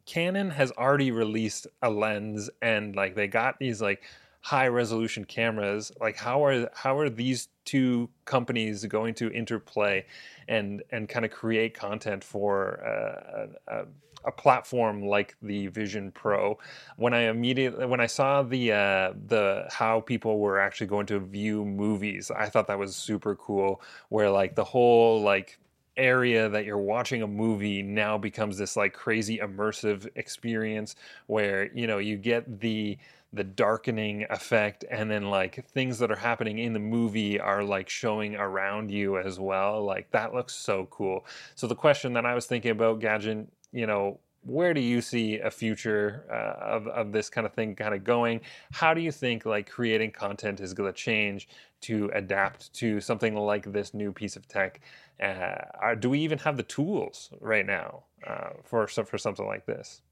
Canon 0.06 0.50
has 0.50 0.72
already 0.72 1.10
released 1.10 1.66
a 1.82 1.90
lens 1.90 2.50
and 2.62 2.94
like 2.94 3.14
they 3.14 3.26
got 3.26 3.58
these 3.58 3.82
like 3.82 4.02
high 4.46 4.68
resolution 4.68 5.24
cameras 5.24 5.90
like 6.00 6.16
how 6.16 6.44
are 6.44 6.70
how 6.72 6.96
are 6.96 7.10
these 7.10 7.48
two 7.64 8.08
companies 8.26 8.84
going 8.84 9.12
to 9.12 9.28
interplay 9.32 10.06
and 10.46 10.84
and 10.92 11.08
kind 11.08 11.24
of 11.24 11.32
create 11.32 11.74
content 11.74 12.22
for 12.22 12.80
uh, 12.86 13.46
a, 13.66 13.86
a, 14.24 14.30
platform 14.30 15.02
like 15.02 15.34
the 15.42 15.66
Vision 15.66 16.12
Pro? 16.12 16.56
When 16.96 17.12
I 17.12 17.22
immediately 17.22 17.86
when 17.86 17.98
I 17.98 18.06
saw 18.06 18.44
the 18.44 18.70
uh, 18.70 19.14
the 19.26 19.66
how 19.68 19.98
people 20.00 20.38
were 20.38 20.60
actually 20.60 20.86
going 20.86 21.06
to 21.06 21.18
view 21.18 21.64
movies 21.64 22.30
I 22.30 22.48
thought 22.48 22.68
that 22.68 22.78
was 22.78 22.94
super 22.94 23.34
cool 23.34 23.82
where 24.10 24.30
like 24.30 24.54
the 24.54 24.62
whole 24.62 25.22
like 25.22 25.58
area 25.96 26.48
that 26.48 26.64
you're 26.64 26.78
watching 26.78 27.22
a 27.22 27.26
movie 27.26 27.82
now 27.82 28.16
becomes 28.16 28.58
this 28.58 28.76
like 28.76 28.92
crazy 28.92 29.38
immersive 29.38 30.06
experience 30.14 30.94
where 31.26 31.68
you 31.74 31.88
know 31.88 31.98
you 31.98 32.16
get 32.16 32.60
the 32.60 32.96
the 33.36 33.44
darkening 33.44 34.26
effect 34.30 34.84
and 34.90 35.10
then 35.10 35.30
like 35.30 35.64
things 35.68 35.98
that 35.98 36.10
are 36.10 36.16
happening 36.16 36.58
in 36.58 36.72
the 36.72 36.78
movie 36.78 37.38
are 37.38 37.62
like 37.62 37.88
showing 37.88 38.34
around 38.36 38.90
you 38.90 39.18
as 39.18 39.38
well. 39.38 39.84
Like 39.84 40.10
that 40.10 40.34
looks 40.34 40.54
so 40.54 40.86
cool. 40.90 41.24
So 41.54 41.66
the 41.66 41.74
question 41.74 42.12
that 42.14 42.26
i 42.26 42.34
was 42.34 42.46
thinking 42.46 42.70
about 42.70 43.00
gadget 43.00 43.46
you 43.72 43.86
know 43.86 44.18
where 44.46 44.72
do 44.72 44.80
you 44.80 45.00
see 45.00 45.40
a 45.40 45.50
future 45.50 46.24
uh, 46.30 46.64
of, 46.64 46.86
of 46.88 47.12
this 47.12 47.28
kind 47.28 47.46
of 47.46 47.52
thing 47.52 47.74
kind 47.74 47.92
of 47.92 48.04
going? 48.04 48.40
How 48.70 48.94
do 48.94 49.00
you 49.00 49.10
think 49.10 49.44
like 49.44 49.68
creating 49.68 50.12
content 50.12 50.60
is 50.60 50.72
going 50.72 50.92
to 50.92 50.96
change 50.96 51.48
to 51.82 52.10
adapt 52.14 52.72
to 52.74 53.00
something 53.00 53.34
like 53.34 53.72
this 53.72 53.92
new 53.92 54.12
piece 54.12 54.36
of 54.36 54.46
tech? 54.46 54.80
Uh, 55.20 55.56
are, 55.80 55.96
do 55.96 56.10
we 56.10 56.20
even 56.20 56.38
have 56.38 56.56
the 56.56 56.62
tools 56.62 57.30
right 57.40 57.66
now 57.66 58.04
uh, 58.26 58.50
for 58.62 58.86
for 58.86 59.18
something 59.18 59.46
like 59.46 59.66
this 59.66 60.02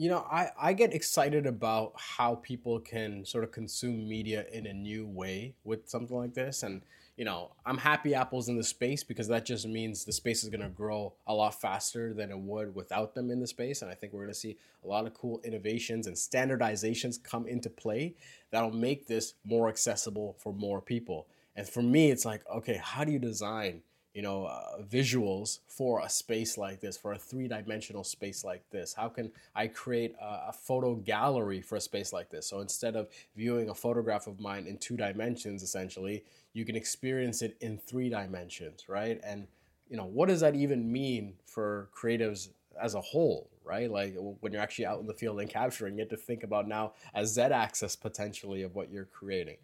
you 0.00 0.08
know 0.08 0.26
I, 0.30 0.48
I 0.60 0.72
get 0.72 0.94
excited 0.94 1.46
about 1.46 1.92
how 1.96 2.36
people 2.36 2.80
can 2.80 3.24
sort 3.24 3.44
of 3.44 3.52
consume 3.52 4.08
media 4.08 4.46
in 4.52 4.66
a 4.66 4.72
new 4.72 5.06
way 5.06 5.54
with 5.64 5.88
something 5.88 6.16
like 6.16 6.34
this 6.34 6.62
and 6.62 6.82
you 7.20 7.26
know, 7.26 7.50
I'm 7.66 7.76
happy 7.76 8.14
Apple's 8.14 8.48
in 8.48 8.56
the 8.56 8.64
space 8.64 9.04
because 9.04 9.28
that 9.28 9.44
just 9.44 9.68
means 9.68 10.06
the 10.06 10.12
space 10.12 10.42
is 10.42 10.48
going 10.48 10.62
to 10.62 10.70
grow 10.70 11.12
a 11.26 11.34
lot 11.34 11.60
faster 11.60 12.14
than 12.14 12.30
it 12.30 12.38
would 12.38 12.74
without 12.74 13.14
them 13.14 13.30
in 13.30 13.40
the 13.40 13.46
space. 13.46 13.82
And 13.82 13.90
I 13.90 13.94
think 13.94 14.14
we're 14.14 14.22
going 14.22 14.32
to 14.32 14.40
see 14.40 14.56
a 14.82 14.88
lot 14.88 15.06
of 15.06 15.12
cool 15.12 15.38
innovations 15.44 16.06
and 16.06 16.16
standardizations 16.16 17.22
come 17.22 17.46
into 17.46 17.68
play 17.68 18.14
that'll 18.50 18.72
make 18.72 19.06
this 19.06 19.34
more 19.44 19.68
accessible 19.68 20.34
for 20.38 20.54
more 20.54 20.80
people. 20.80 21.26
And 21.54 21.68
for 21.68 21.82
me, 21.82 22.10
it's 22.10 22.24
like, 22.24 22.42
okay, 22.50 22.80
how 22.82 23.04
do 23.04 23.12
you 23.12 23.18
design, 23.18 23.82
you 24.14 24.22
know, 24.22 24.44
uh, 24.44 24.82
visuals 24.82 25.60
for 25.68 26.00
a 26.00 26.08
space 26.08 26.58
like 26.58 26.80
this, 26.80 26.96
for 26.96 27.12
a 27.12 27.18
three-dimensional 27.18 28.04
space 28.04 28.44
like 28.44 28.62
this? 28.70 28.92
How 28.94 29.08
can 29.08 29.30
I 29.54 29.68
create 29.68 30.14
a, 30.20 30.48
a 30.48 30.52
photo 30.52 30.96
gallery 30.96 31.60
for 31.60 31.76
a 31.76 31.80
space 31.80 32.12
like 32.12 32.30
this? 32.30 32.46
So 32.46 32.60
instead 32.60 32.96
of 32.96 33.08
viewing 33.36 33.68
a 33.68 33.74
photograph 33.74 34.26
of 34.26 34.40
mine 34.40 34.66
in 34.66 34.78
two 34.78 34.96
dimensions, 34.96 35.62
essentially, 35.62 36.24
you 36.52 36.64
can 36.64 36.76
experience 36.76 37.42
it 37.42 37.56
in 37.60 37.78
three 37.78 38.08
dimensions, 38.08 38.88
right? 38.88 39.20
And 39.22 39.46
you 39.88 39.96
know, 39.96 40.06
what 40.06 40.28
does 40.28 40.40
that 40.40 40.54
even 40.54 40.90
mean 40.90 41.34
for 41.44 41.90
creatives 41.94 42.50
as 42.80 42.94
a 42.94 43.00
whole, 43.00 43.50
right? 43.64 43.90
Like 43.90 44.16
when 44.40 44.52
you're 44.52 44.62
actually 44.62 44.86
out 44.86 45.00
in 45.00 45.06
the 45.06 45.14
field 45.14 45.40
and 45.40 45.50
capturing, 45.50 45.94
you 45.94 46.00
have 46.00 46.08
to 46.10 46.16
think 46.16 46.44
about 46.44 46.68
now 46.68 46.92
a 47.14 47.26
z-axis 47.26 47.96
potentially 47.96 48.62
of 48.62 48.74
what 48.74 48.90
you're 48.90 49.06
creating. 49.06 49.56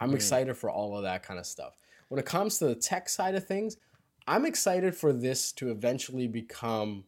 I'm 0.00 0.10
mm. 0.10 0.14
excited 0.14 0.56
for 0.56 0.70
all 0.70 0.96
of 0.96 1.02
that 1.04 1.22
kind 1.22 1.38
of 1.38 1.46
stuff. 1.46 1.78
When 2.08 2.18
it 2.18 2.26
comes 2.26 2.58
to 2.58 2.66
the 2.66 2.74
tech 2.74 3.08
side 3.08 3.34
of 3.34 3.46
things, 3.46 3.76
I'm 4.26 4.46
excited 4.46 4.94
for 4.94 5.12
this 5.12 5.52
to 5.52 5.70
eventually 5.70 6.26
become 6.26 7.04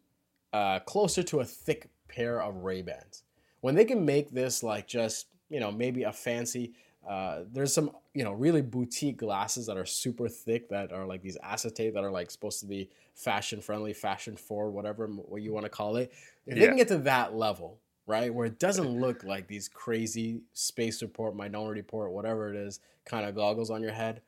uh, 0.52 0.80
closer 0.80 1.22
to 1.24 1.40
a 1.40 1.44
thick 1.44 1.88
pair 2.08 2.42
of 2.42 2.56
Ray 2.56 2.82
Bans. 2.82 3.22
When 3.60 3.74
they 3.74 3.84
can 3.84 4.04
make 4.04 4.30
this 4.30 4.62
like 4.62 4.86
just 4.86 5.26
you 5.48 5.60
know 5.60 5.70
maybe 5.70 6.02
a 6.02 6.12
fancy 6.12 6.74
uh, 7.06 7.42
there's 7.52 7.72
some 7.72 7.92
you 8.14 8.24
know 8.24 8.32
really 8.32 8.62
boutique 8.62 9.16
glasses 9.16 9.66
that 9.66 9.76
are 9.76 9.86
super 9.86 10.28
thick 10.28 10.68
that 10.68 10.92
are 10.92 11.06
like 11.06 11.22
these 11.22 11.38
acetate 11.42 11.94
that 11.94 12.02
are 12.02 12.10
like 12.10 12.30
supposed 12.30 12.60
to 12.60 12.66
be 12.66 12.90
fashion 13.14 13.60
friendly, 13.60 13.92
fashion 13.92 14.36
forward, 14.36 14.72
whatever 14.72 15.06
what 15.06 15.40
you 15.40 15.52
want 15.52 15.64
to 15.64 15.70
call 15.70 15.96
it. 15.96 16.12
If 16.46 16.56
yeah. 16.56 16.62
they 16.62 16.68
can 16.68 16.76
get 16.76 16.88
to 16.88 16.98
that 16.98 17.34
level, 17.34 17.78
right, 18.06 18.34
where 18.34 18.46
it 18.46 18.58
doesn't 18.58 19.00
look 19.00 19.22
like 19.22 19.46
these 19.46 19.68
crazy 19.68 20.40
space 20.52 21.00
report, 21.00 21.36
minority 21.36 21.80
report, 21.80 22.10
whatever 22.10 22.52
it 22.52 22.56
is, 22.56 22.80
kind 23.04 23.24
of 23.24 23.36
goggles 23.36 23.70
on 23.70 23.82
your 23.82 23.92
head, 23.92 24.20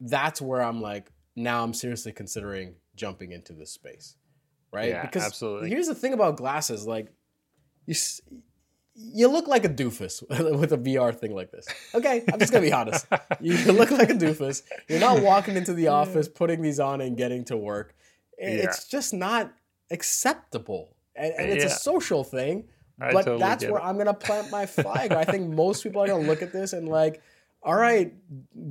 that's 0.00 0.40
where 0.40 0.62
I'm 0.62 0.80
like, 0.80 1.10
now 1.38 1.62
I'm 1.62 1.74
seriously 1.74 2.12
considering 2.12 2.74
jumping 2.96 3.32
into 3.32 3.52
this 3.52 3.70
space, 3.70 4.16
right? 4.72 4.90
Yeah, 4.90 5.02
because 5.02 5.24
absolutely. 5.24 5.70
Here's 5.70 5.86
the 5.86 5.94
thing 5.94 6.12
about 6.12 6.36
glasses, 6.36 6.86
like 6.86 7.12
you 7.86 7.94
you 9.00 9.28
look 9.28 9.46
like 9.46 9.64
a 9.64 9.68
doofus 9.68 10.22
with 10.58 10.72
a 10.72 10.78
VR 10.78 11.14
thing 11.14 11.34
like 11.34 11.50
this. 11.50 11.66
Okay, 11.94 12.24
I'm 12.32 12.38
just 12.38 12.52
gonna 12.52 12.64
be 12.64 12.72
honest. 12.72 13.06
You 13.40 13.72
look 13.72 13.92
like 13.92 14.10
a 14.10 14.14
doofus. 14.14 14.62
You're 14.88 14.98
not 14.98 15.22
walking 15.22 15.56
into 15.56 15.72
the 15.72 15.88
office, 15.88 16.28
putting 16.28 16.60
these 16.60 16.80
on, 16.80 17.00
and 17.00 17.16
getting 17.16 17.44
to 17.44 17.56
work. 17.56 17.94
It's 18.36 18.86
yeah. 18.86 18.98
just 18.98 19.14
not 19.14 19.52
acceptable, 19.92 20.96
and, 21.14 21.32
and 21.38 21.52
it's 21.52 21.64
yeah. 21.64 21.70
a 21.70 21.74
social 21.74 22.24
thing. 22.24 22.64
But 22.98 23.12
totally 23.12 23.38
that's 23.38 23.64
where 23.64 23.78
it. 23.78 23.84
I'm 23.84 23.96
gonna 23.96 24.12
plant 24.12 24.50
my 24.50 24.66
flag. 24.66 25.12
I 25.12 25.24
think 25.24 25.48
most 25.54 25.84
people 25.84 26.02
are 26.02 26.08
gonna 26.08 26.26
look 26.26 26.42
at 26.42 26.52
this 26.52 26.72
and 26.72 26.88
like, 26.88 27.22
all 27.62 27.74
right, 27.74 28.14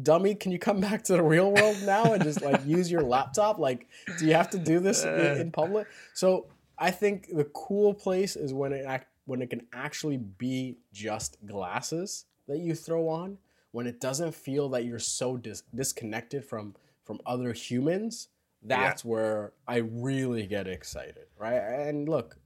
dummy, 0.04 0.34
can 0.36 0.52
you 0.52 0.60
come 0.60 0.80
back 0.80 1.04
to 1.06 1.13
the 1.13 1.23
real 1.23 1.52
world 1.52 1.78
now 1.84 2.13
and 2.13 2.23
just 2.23 2.41
like 2.41 2.65
use 2.65 2.89
your 2.89 3.04
laptop? 3.04 3.60
Like, 3.60 3.88
do 4.17 4.26
you 4.26 4.34
have 4.34 4.50
to 4.52 4.58
do 4.58 4.80
this 4.80 5.04
in, 5.04 5.10
uh. 5.10 5.36
in 5.39 5.52
public? 5.52 5.88
So 6.13 6.47
I 6.78 6.91
think 6.91 7.28
the 7.34 7.45
cool 7.45 7.93
place 7.93 8.36
is 8.36 8.54
when 8.54 8.73
it 8.73 8.86
act 8.86 9.08
when 9.26 9.41
it 9.41 9.50
can 9.50 9.67
actually 9.73 10.17
be 10.17 10.78
just 10.93 11.38
glasses 11.45 12.26
that 12.47 12.60
you 12.60 12.73
throw 12.73 13.10
on, 13.10 13.38
when 13.71 13.86
it 13.86 14.00
doesn't 14.00 14.34
feel 14.34 14.69
that 14.69 14.86
you're 14.86 15.00
so 15.00 15.38
dis- 15.38 15.63
disconnected 15.76 16.45
from 16.45 16.76
from 17.04 17.19
other 17.26 17.54
humans, 17.54 18.30
that's 18.63 19.04
yeah. 19.04 19.10
where 19.10 19.54
I 19.67 19.78
really 19.78 20.47
get 20.47 20.67
excited, 20.67 21.28
right? 21.38 21.56
And 21.58 22.08
look, 22.08 22.38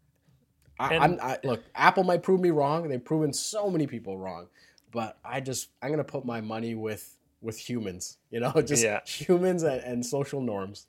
I, 0.80 0.94
and, 0.96 1.04
I'm 1.04 1.20
I, 1.22 1.38
look. 1.44 1.64
Apple 1.76 2.04
might 2.04 2.24
prove 2.24 2.42
me 2.42 2.50
wrong. 2.50 2.88
They've 2.88 3.04
proven 3.04 3.32
so 3.32 3.70
many 3.70 3.86
people 3.86 4.18
wrong, 4.18 4.48
but 4.92 5.18
I 5.24 5.40
just 5.40 5.70
I'm 5.82 5.90
gonna 5.90 6.04
put 6.04 6.26
my 6.26 6.42
money 6.42 6.76
with 6.76 7.18
with 7.42 7.58
humans. 7.58 8.18
You 8.30 8.42
know, 8.42 8.54
just 8.66 8.84
yeah. 8.84 9.00
humans 9.06 9.64
and, 9.64 9.82
and 9.82 10.06
social 10.06 10.42
norms. 10.42 10.88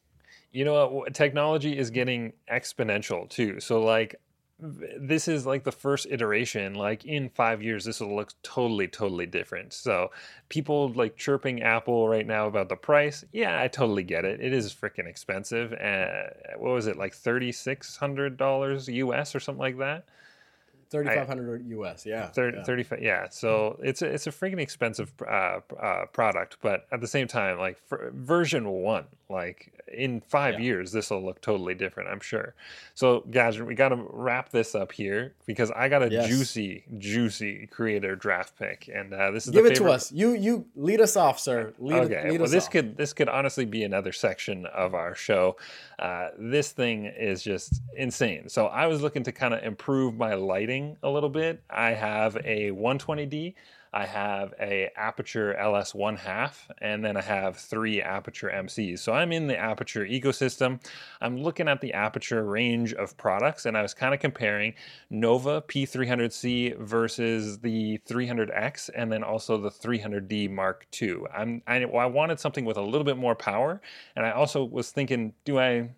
You 0.53 0.65
know 0.65 0.87
what? 0.88 1.15
Technology 1.15 1.77
is 1.79 1.91
getting 1.91 2.35
exponential 2.51 3.29
too. 3.29 3.59
So 3.61 3.83
like 3.83 4.17
this 4.62 5.27
is 5.27 5.45
like 5.45 5.65
the 5.65 5.73
first 5.73 6.07
iteration. 6.09 6.75
Like 6.75 7.05
in 7.05 7.31
five 7.31 7.62
years, 7.62 7.85
this 7.85 8.01
will 8.01 8.15
look 8.15 8.33
totally, 8.43 8.87
totally 8.87 9.27
different. 9.27 9.73
So 9.73 10.11
people 10.49 10.93
like 10.93 11.17
chirping 11.17 11.62
Apple 11.62 12.09
right 12.09 12.27
now 12.27 12.47
about 12.47 12.69
the 12.69 12.77
price. 12.77 13.25
Yeah, 13.33 13.61
I 13.61 13.69
totally 13.69 14.05
get 14.05 14.25
it. 14.25 14.41
It 14.41 14.53
is 14.53 14.73
freaking 14.73 15.07
expensive. 15.07 15.73
Uh, 15.73 16.57
what 16.59 16.73
was 16.73 16.87
it 16.87 16.97
like 16.97 17.15
thirty 17.15 17.51
six 17.51 17.97
hundred 17.97 18.37
dollars 18.37 18.88
US 18.88 19.35
or 19.35 19.41
something 19.41 19.61
like 19.61 19.79
that? 19.79 20.05
3500 20.93 21.67
US, 21.71 22.07
yeah. 22.07 22.29
30, 22.29 22.59
yeah. 22.59 22.65
35, 22.65 23.03
yeah. 23.03 23.27
So 23.31 23.79
it's 23.83 24.03
a, 24.03 24.07
it's 24.07 24.27
a 24.27 24.31
freaking 24.31 24.61
expensive 24.61 25.13
uh, 25.27 25.61
uh, 25.81 26.07
product, 26.13 26.59
but 26.63 26.87
at 26.93 27.01
the 27.01 27.07
same 27.07 27.27
time, 27.27 27.59
like 27.59 27.79
version 27.89 28.69
one, 28.69 29.07
like 29.29 29.73
in 29.93 30.21
five 30.21 30.55
yeah. 30.55 30.67
years, 30.67 30.93
this 30.93 31.11
will 31.11 31.25
look 31.25 31.41
totally 31.41 31.75
different, 31.75 32.09
I'm 32.09 32.21
sure. 32.21 32.55
So, 32.95 33.25
guys, 33.31 33.61
we 33.61 33.75
got 33.75 33.89
to 33.89 34.07
wrap 34.11 34.51
this 34.51 34.75
up 34.75 34.93
here 34.93 35.35
because 35.47 35.71
I 35.71 35.89
got 35.89 36.03
a 36.03 36.11
yes. 36.11 36.29
juicy, 36.29 36.85
juicy 36.99 37.67
creator 37.69 38.15
draft 38.15 38.59
pick, 38.59 38.91
and 38.93 39.13
uh, 39.13 39.31
this 39.31 39.47
is 39.47 39.53
give 39.53 39.65
it 39.65 39.71
favorite... 39.71 39.89
to 39.89 39.93
us. 39.93 40.13
You 40.13 40.33
you 40.33 40.67
lead 40.77 41.01
us 41.01 41.17
off, 41.17 41.39
sir. 41.39 41.73
Lead, 41.79 42.05
okay. 42.05 42.31
Lead 42.31 42.41
well, 42.41 42.51
this 42.51 42.67
off. 42.67 42.71
could 42.71 42.97
this 42.97 43.13
could 43.13 43.29
honestly 43.29 43.65
be 43.65 43.85
another 43.85 44.13
section 44.13 44.67
of 44.67 44.95
our 44.95 45.15
show. 45.15 45.57
Uh, 45.99 46.29
this 46.39 46.73
thing 46.73 47.07
is 47.07 47.43
just 47.43 47.81
insane. 47.97 48.49
So 48.49 48.67
I 48.67 48.87
was 48.87 49.03
looking 49.03 49.23
to 49.25 49.33
kind 49.33 49.55
of 49.55 49.63
improve 49.63 50.17
my 50.17 50.35
lighting 50.35 50.82
a 51.03 51.11
little 51.11 51.29
bit. 51.29 51.62
I 51.71 51.90
have 51.90 52.37
a 52.37 52.71
120D. 52.71 53.55
I 53.95 54.07
have 54.07 54.55
a 54.59 54.88
Aputure 54.99 55.59
LS 55.61 55.95
one 55.95 56.16
half, 56.16 56.71
and 56.81 57.05
then 57.05 57.16
I 57.18 57.21
have 57.21 57.59
three 57.59 58.01
Aputure 58.01 58.53
MCs. 58.55 59.01
So 59.01 59.12
I'm 59.12 59.33
in 59.33 59.47
the 59.47 59.55
Aputure 59.55 60.11
ecosystem. 60.11 60.83
I'm 61.21 61.37
looking 61.37 61.68
at 61.68 61.83
the 61.83 61.92
Aputure 61.95 62.51
range 62.51 62.95
of 62.95 63.14
products, 63.18 63.66
and 63.66 63.77
I 63.77 63.83
was 63.83 63.92
kind 63.92 64.14
of 64.14 64.21
comparing 64.21 64.73
Nova 65.11 65.61
P300C 65.61 66.79
versus 66.79 67.59
the 67.59 68.01
300X, 68.09 68.88
and 68.95 69.12
then 69.12 69.23
also 69.23 69.59
the 69.59 69.71
300D 69.71 70.49
Mark 70.51 70.87
II. 71.01 71.16
I'm, 71.35 71.62
I, 71.66 71.83
I 71.83 72.07
wanted 72.07 72.40
something 72.40 72.64
with 72.64 72.79
a 72.79 72.83
little 72.83 73.05
bit 73.05 73.18
more 73.18 73.35
power, 73.35 73.83
and 74.16 74.25
I 74.25 74.31
also 74.31 74.64
was 74.64 74.90
thinking, 74.90 75.35
do 75.45 75.59
I 75.59 75.90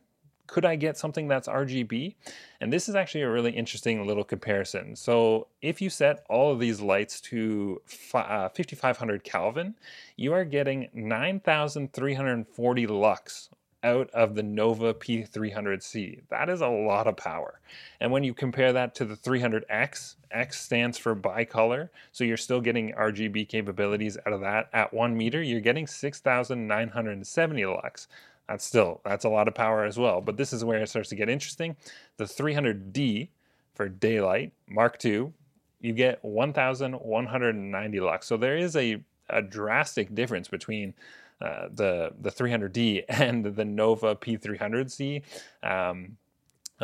could 0.47 0.65
I 0.65 0.77
get 0.77 0.97
something 0.97 1.29
that's 1.29 1.49
RGB? 1.49 2.15
And 2.61 2.73
this 2.73 2.89
is 2.89 2.95
actually 2.95 3.23
a 3.23 3.31
really 3.31 3.53
interesting 3.53 4.07
little 4.07 4.25
comparison. 4.25 4.97
So 4.97 5.49
if 5.63 5.81
you 5.83 5.91
set 5.91 6.25
all 6.29 6.53
of 6.53 6.61
these 6.61 6.81
lights 6.81 7.21
to 7.23 7.81
uh, 8.13 8.49
5500 8.49 9.25
Kelvin, 9.25 9.75
you 10.17 10.33
are 10.33 10.45
getting 10.45 10.89
9,340 10.93 12.87
lux 12.87 13.49
out 13.85 14.11
of 14.11 14.35
the 14.35 14.43
Nova 14.43 14.95
P300C. 14.95 16.23
That 16.31 16.49
is 16.49 16.63
a 16.63 16.69
lot 16.69 17.07
of 17.07 17.17
power. 17.17 17.61
And 18.01 18.11
when 18.11 18.25
you 18.25 18.33
compare 18.33 18.73
that 18.73 18.95
to 18.97 19.05
the 19.05 19.15
300X, 19.15 20.17
X 20.31 20.61
stands 20.61 20.97
for 20.97 21.15
bicolor, 21.15 21.91
so 22.11 22.25
you're 22.25 22.39
still 22.39 22.63
getting 22.63 22.93
RGB 22.95 23.49
capabilities 23.49 24.17
out 24.27 24.33
of 24.33 24.41
that. 24.41 24.71
At 24.73 24.95
one 24.95 25.17
meter, 25.17 25.43
you're 25.43 25.61
getting 25.61 25.87
6,970 25.87 27.67
lux 27.67 28.09
that's 28.49 28.65
still 28.65 29.01
that's 29.05 29.25
a 29.25 29.29
lot 29.29 29.49
of 29.49 29.55
power 29.55 29.85
as 29.85 29.99
well. 29.99 30.21
But 30.21 30.37
this 30.37 30.53
is 30.53 30.65
where 30.65 30.81
it 30.81 30.89
starts 30.89 31.09
to 31.11 31.17
get 31.17 31.29
interesting. 31.29 31.77
The 32.17 32.25
300D 32.25 33.29
for 33.75 33.89
daylight 33.89 34.53
Mark 34.69 35.03
II, 35.05 35.33
you 35.81 35.93
get 35.93 36.25
1,190 36.25 38.01
lux. 38.01 38.27
So 38.27 38.37
there 38.37 38.57
is 38.57 38.77
a 38.77 39.03
a 39.31 39.41
drastic 39.41 40.15
difference 40.15 40.49
between 40.49 40.95
uh, 41.41 41.69
the 41.73 42.13
the 42.21 42.31
300D 42.31 43.05
and 43.09 43.45
the 43.45 43.65
Nova 43.65 44.15
P300C. 44.15 45.23
Um, 45.63 46.17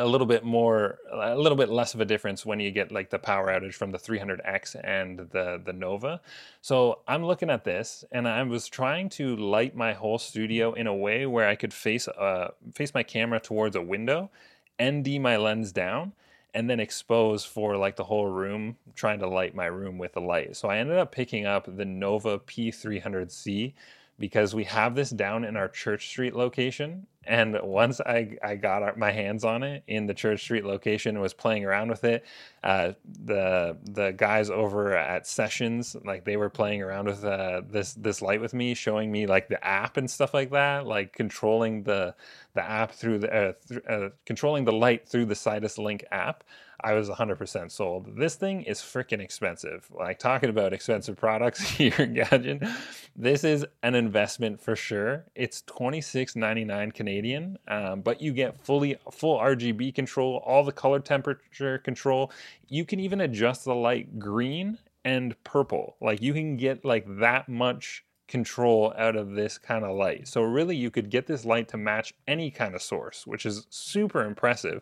a 0.01 0.05
little 0.05 0.27
bit 0.27 0.43
more 0.43 0.97
a 1.11 1.37
little 1.37 1.57
bit 1.57 1.69
less 1.69 1.93
of 1.93 2.01
a 2.01 2.05
difference 2.05 2.45
when 2.45 2.59
you 2.59 2.71
get 2.71 2.91
like 2.91 3.09
the 3.09 3.19
power 3.19 3.47
outage 3.47 3.75
from 3.75 3.91
the 3.91 3.97
300x 3.97 4.75
and 4.83 5.19
the 5.19 5.61
the 5.63 5.73
nova. 5.73 6.19
So 6.61 6.99
i'm 7.07 7.23
looking 7.25 7.49
at 7.49 7.63
this 7.63 8.03
and 8.11 8.27
i 8.27 8.41
was 8.43 8.67
trying 8.67 9.09
to 9.09 9.35
light 9.35 9.75
my 9.75 9.93
whole 9.93 10.17
studio 10.17 10.73
in 10.73 10.87
a 10.87 10.95
way 10.95 11.25
where 11.25 11.47
i 11.47 11.55
could 11.55 11.73
face 11.73 12.07
uh 12.07 12.49
face 12.73 12.93
my 12.93 13.03
camera 13.03 13.39
towards 13.39 13.75
a 13.75 13.81
window 13.81 14.29
nd 14.81 15.07
my 15.21 15.37
lens 15.37 15.71
down 15.71 16.13
and 16.53 16.69
then 16.69 16.79
expose 16.79 17.45
for 17.45 17.77
like 17.77 17.95
the 17.95 18.03
whole 18.03 18.27
room 18.27 18.75
trying 18.95 19.19
to 19.19 19.27
light 19.27 19.55
my 19.55 19.67
room 19.67 19.97
with 19.97 20.13
the 20.13 20.21
light. 20.21 20.55
So 20.55 20.67
i 20.67 20.77
ended 20.77 20.97
up 20.97 21.11
picking 21.11 21.45
up 21.45 21.65
the 21.77 21.85
nova 21.85 22.39
p300c 22.39 23.73
because 24.21 24.55
we 24.55 24.63
have 24.65 24.95
this 24.95 25.09
down 25.09 25.43
in 25.43 25.57
our 25.57 25.67
Church 25.67 26.07
Street 26.07 26.33
location. 26.35 27.07
And 27.25 27.59
once 27.61 28.01
I, 28.01 28.37
I 28.43 28.55
got 28.55 28.97
my 28.97 29.11
hands 29.11 29.43
on 29.43 29.61
it 29.61 29.83
in 29.87 30.07
the 30.07 30.13
Church 30.13 30.41
Street 30.41 30.65
location 30.65 31.15
and 31.15 31.21
was 31.21 31.33
playing 31.33 31.65
around 31.65 31.89
with 31.89 32.03
it, 32.03 32.25
uh, 32.63 32.93
the 33.05 33.77
the 33.83 34.11
guys 34.11 34.49
over 34.49 34.95
at 34.95 35.27
Sessions, 35.27 35.95
like 36.03 36.25
they 36.25 36.37
were 36.37 36.49
playing 36.49 36.81
around 36.81 37.05
with 37.05 37.23
uh, 37.23 37.61
this 37.69 37.93
this 37.93 38.21
light 38.21 38.41
with 38.41 38.53
me, 38.53 38.73
showing 38.73 39.11
me 39.11 39.27
like 39.27 39.49
the 39.49 39.63
app 39.63 39.97
and 39.97 40.09
stuff 40.09 40.33
like 40.33 40.49
that, 40.51 40.87
like 40.87 41.13
controlling 41.13 41.83
the 41.83 42.15
the 42.55 42.63
app 42.63 42.91
through 42.91 43.19
the 43.19 43.33
uh, 43.33 43.53
th- 43.67 43.81
uh, 43.87 44.09
controlling 44.25 44.65
the 44.65 44.73
light 44.73 45.07
through 45.07 45.25
the 45.25 45.35
Sidus 45.35 45.77
Link 45.77 46.03
app. 46.11 46.43
I 46.83 46.93
was 46.93 47.09
100% 47.09 47.71
sold. 47.71 48.17
This 48.17 48.35
thing 48.35 48.63
is 48.63 48.79
freaking 48.79 49.19
expensive. 49.21 49.87
Like 49.91 50.19
talking 50.19 50.49
about 50.49 50.73
expensive 50.73 51.15
products 51.17 51.61
here, 51.69 52.05
Gadget. 52.05 52.63
This 53.15 53.43
is 53.43 53.65
an 53.83 53.95
investment 53.95 54.61
for 54.61 54.75
sure. 54.75 55.25
It's 55.35 55.61
26.99 55.63 56.93
Canadian, 56.93 57.57
um, 57.67 58.01
but 58.01 58.21
you 58.21 58.33
get 58.33 58.57
fully 58.57 58.97
full 59.11 59.37
RGB 59.39 59.93
control, 59.95 60.41
all 60.45 60.63
the 60.63 60.71
color 60.71 60.99
temperature 60.99 61.77
control. 61.77 62.31
You 62.67 62.85
can 62.85 62.99
even 62.99 63.21
adjust 63.21 63.65
the 63.65 63.75
light 63.75 64.19
green 64.19 64.77
and 65.03 65.41
purple. 65.43 65.95
Like 66.01 66.21
you 66.21 66.33
can 66.33 66.57
get 66.57 66.85
like 66.85 67.05
that 67.19 67.49
much 67.49 68.05
control 68.27 68.93
out 68.97 69.17
of 69.17 69.31
this 69.31 69.57
kind 69.57 69.83
of 69.83 69.95
light. 69.95 70.25
So 70.27 70.41
really 70.41 70.75
you 70.75 70.89
could 70.89 71.09
get 71.09 71.27
this 71.27 71.43
light 71.43 71.67
to 71.69 71.77
match 71.77 72.13
any 72.27 72.49
kind 72.49 72.73
of 72.73 72.81
source, 72.81 73.27
which 73.27 73.45
is 73.45 73.67
super 73.69 74.23
impressive. 74.23 74.81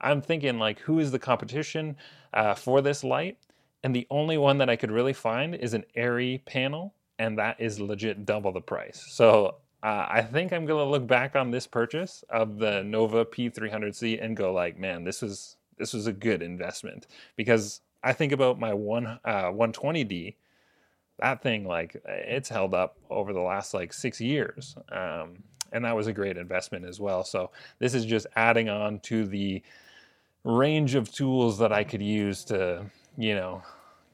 I'm 0.00 0.22
thinking 0.22 0.58
like, 0.58 0.78
who 0.80 0.98
is 0.98 1.10
the 1.10 1.18
competition 1.18 1.96
uh, 2.34 2.54
for 2.54 2.80
this 2.80 3.04
light? 3.04 3.38
And 3.82 3.94
the 3.94 4.06
only 4.10 4.38
one 4.38 4.58
that 4.58 4.68
I 4.68 4.76
could 4.76 4.90
really 4.90 5.12
find 5.12 5.54
is 5.54 5.74
an 5.74 5.84
ARRI 5.96 6.44
panel, 6.44 6.94
and 7.18 7.38
that 7.38 7.60
is 7.60 7.80
legit 7.80 8.26
double 8.26 8.52
the 8.52 8.60
price. 8.60 9.04
So 9.08 9.56
uh, 9.82 10.06
I 10.08 10.22
think 10.22 10.52
I'm 10.52 10.66
gonna 10.66 10.84
look 10.84 11.06
back 11.06 11.36
on 11.36 11.50
this 11.50 11.66
purchase 11.66 12.22
of 12.28 12.58
the 12.58 12.82
Nova 12.82 13.24
P300C 13.24 14.22
and 14.22 14.36
go 14.36 14.52
like, 14.52 14.78
man, 14.78 15.04
this 15.04 15.22
was 15.22 15.56
this 15.78 15.94
was 15.94 16.06
a 16.06 16.12
good 16.12 16.42
investment 16.42 17.06
because 17.36 17.80
I 18.02 18.12
think 18.12 18.32
about 18.32 18.60
my 18.60 18.74
one 18.74 19.06
uh, 19.24 19.50
120D. 19.50 20.36
That 21.20 21.42
thing 21.42 21.64
like 21.66 21.96
it's 22.06 22.48
held 22.48 22.74
up 22.74 22.96
over 23.08 23.32
the 23.32 23.40
last 23.40 23.72
like 23.72 23.92
six 23.92 24.20
years, 24.20 24.76
um, 24.92 25.42
and 25.72 25.84
that 25.84 25.96
was 25.96 26.06
a 26.06 26.12
great 26.12 26.36
investment 26.36 26.84
as 26.84 27.00
well. 27.00 27.24
So 27.24 27.50
this 27.78 27.94
is 27.94 28.04
just 28.04 28.26
adding 28.36 28.68
on 28.68 29.00
to 29.00 29.26
the 29.26 29.62
range 30.44 30.94
of 30.94 31.12
tools 31.12 31.58
that 31.58 31.72
I 31.72 31.84
could 31.84 32.02
use 32.02 32.44
to, 32.44 32.84
you 33.16 33.34
know, 33.34 33.62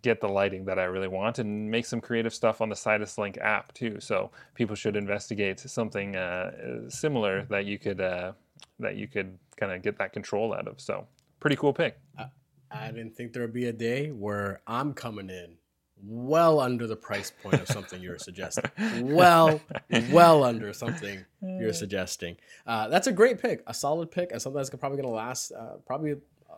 get 0.03 0.21
the 0.21 0.29
lighting 0.29 0.65
that 0.67 0.79
I 0.79 0.85
really 0.85 1.09
want 1.09 1.39
and 1.39 1.71
make 1.71 1.85
some 1.85 2.01
creative 2.01 2.33
stuff 2.33 2.61
on 2.61 2.69
the 2.69 2.77
Sidus 2.77 3.19
Link 3.19 3.39
app 3.39 3.73
too. 3.75 3.99
So 4.01 4.31
people 4.55 4.77
should 4.77 4.97
investigate 4.97 5.61
something 5.61 6.17
uh, 6.17 6.89
similar 6.89 7.45
that 7.51 7.65
you 7.65 7.79
could 7.79 8.01
uh, 8.01 8.33
that 8.79 8.97
you 8.97 9.09
could 9.09 9.39
kind 9.57 9.73
of 9.73 9.83
get 9.83 9.99
that 9.99 10.13
control 10.13 10.55
out 10.55 10.69
of. 10.69 10.81
So 10.81 11.07
pretty 11.41 11.57
cool 11.57 11.73
pick. 11.73 11.99
I 12.71 12.91
didn't 12.91 13.17
think 13.17 13.33
there 13.33 13.43
would 13.43 13.53
be 13.53 13.67
a 13.67 13.73
day 13.73 14.11
where 14.11 14.61
I'm 14.67 14.93
coming 14.93 15.31
in 15.31 15.57
well 16.07 16.61
under 16.61 16.87
the 16.87 16.97
price 16.97 17.33
point 17.43 17.61
of 17.61 17.69
something 17.69 18.01
you're 18.01 18.19
suggesting. 18.19 18.71
Well, 19.03 19.61
well 20.11 20.45
under 20.45 20.73
something 20.73 21.25
you're 21.43 21.73
suggesting. 21.85 22.37
Uh, 22.67 22.89
that's 22.89 23.07
a 23.07 23.13
great 23.13 23.41
pick, 23.41 23.63
a 23.67 23.75
solid 23.75 24.11
pick, 24.11 24.33
and 24.33 24.41
something 24.41 24.57
that's 24.57 24.71
probably 24.71 24.97
going 24.97 25.09
to 25.09 25.15
last 25.15 25.53
uh, 25.53 25.77
probably 25.87 26.17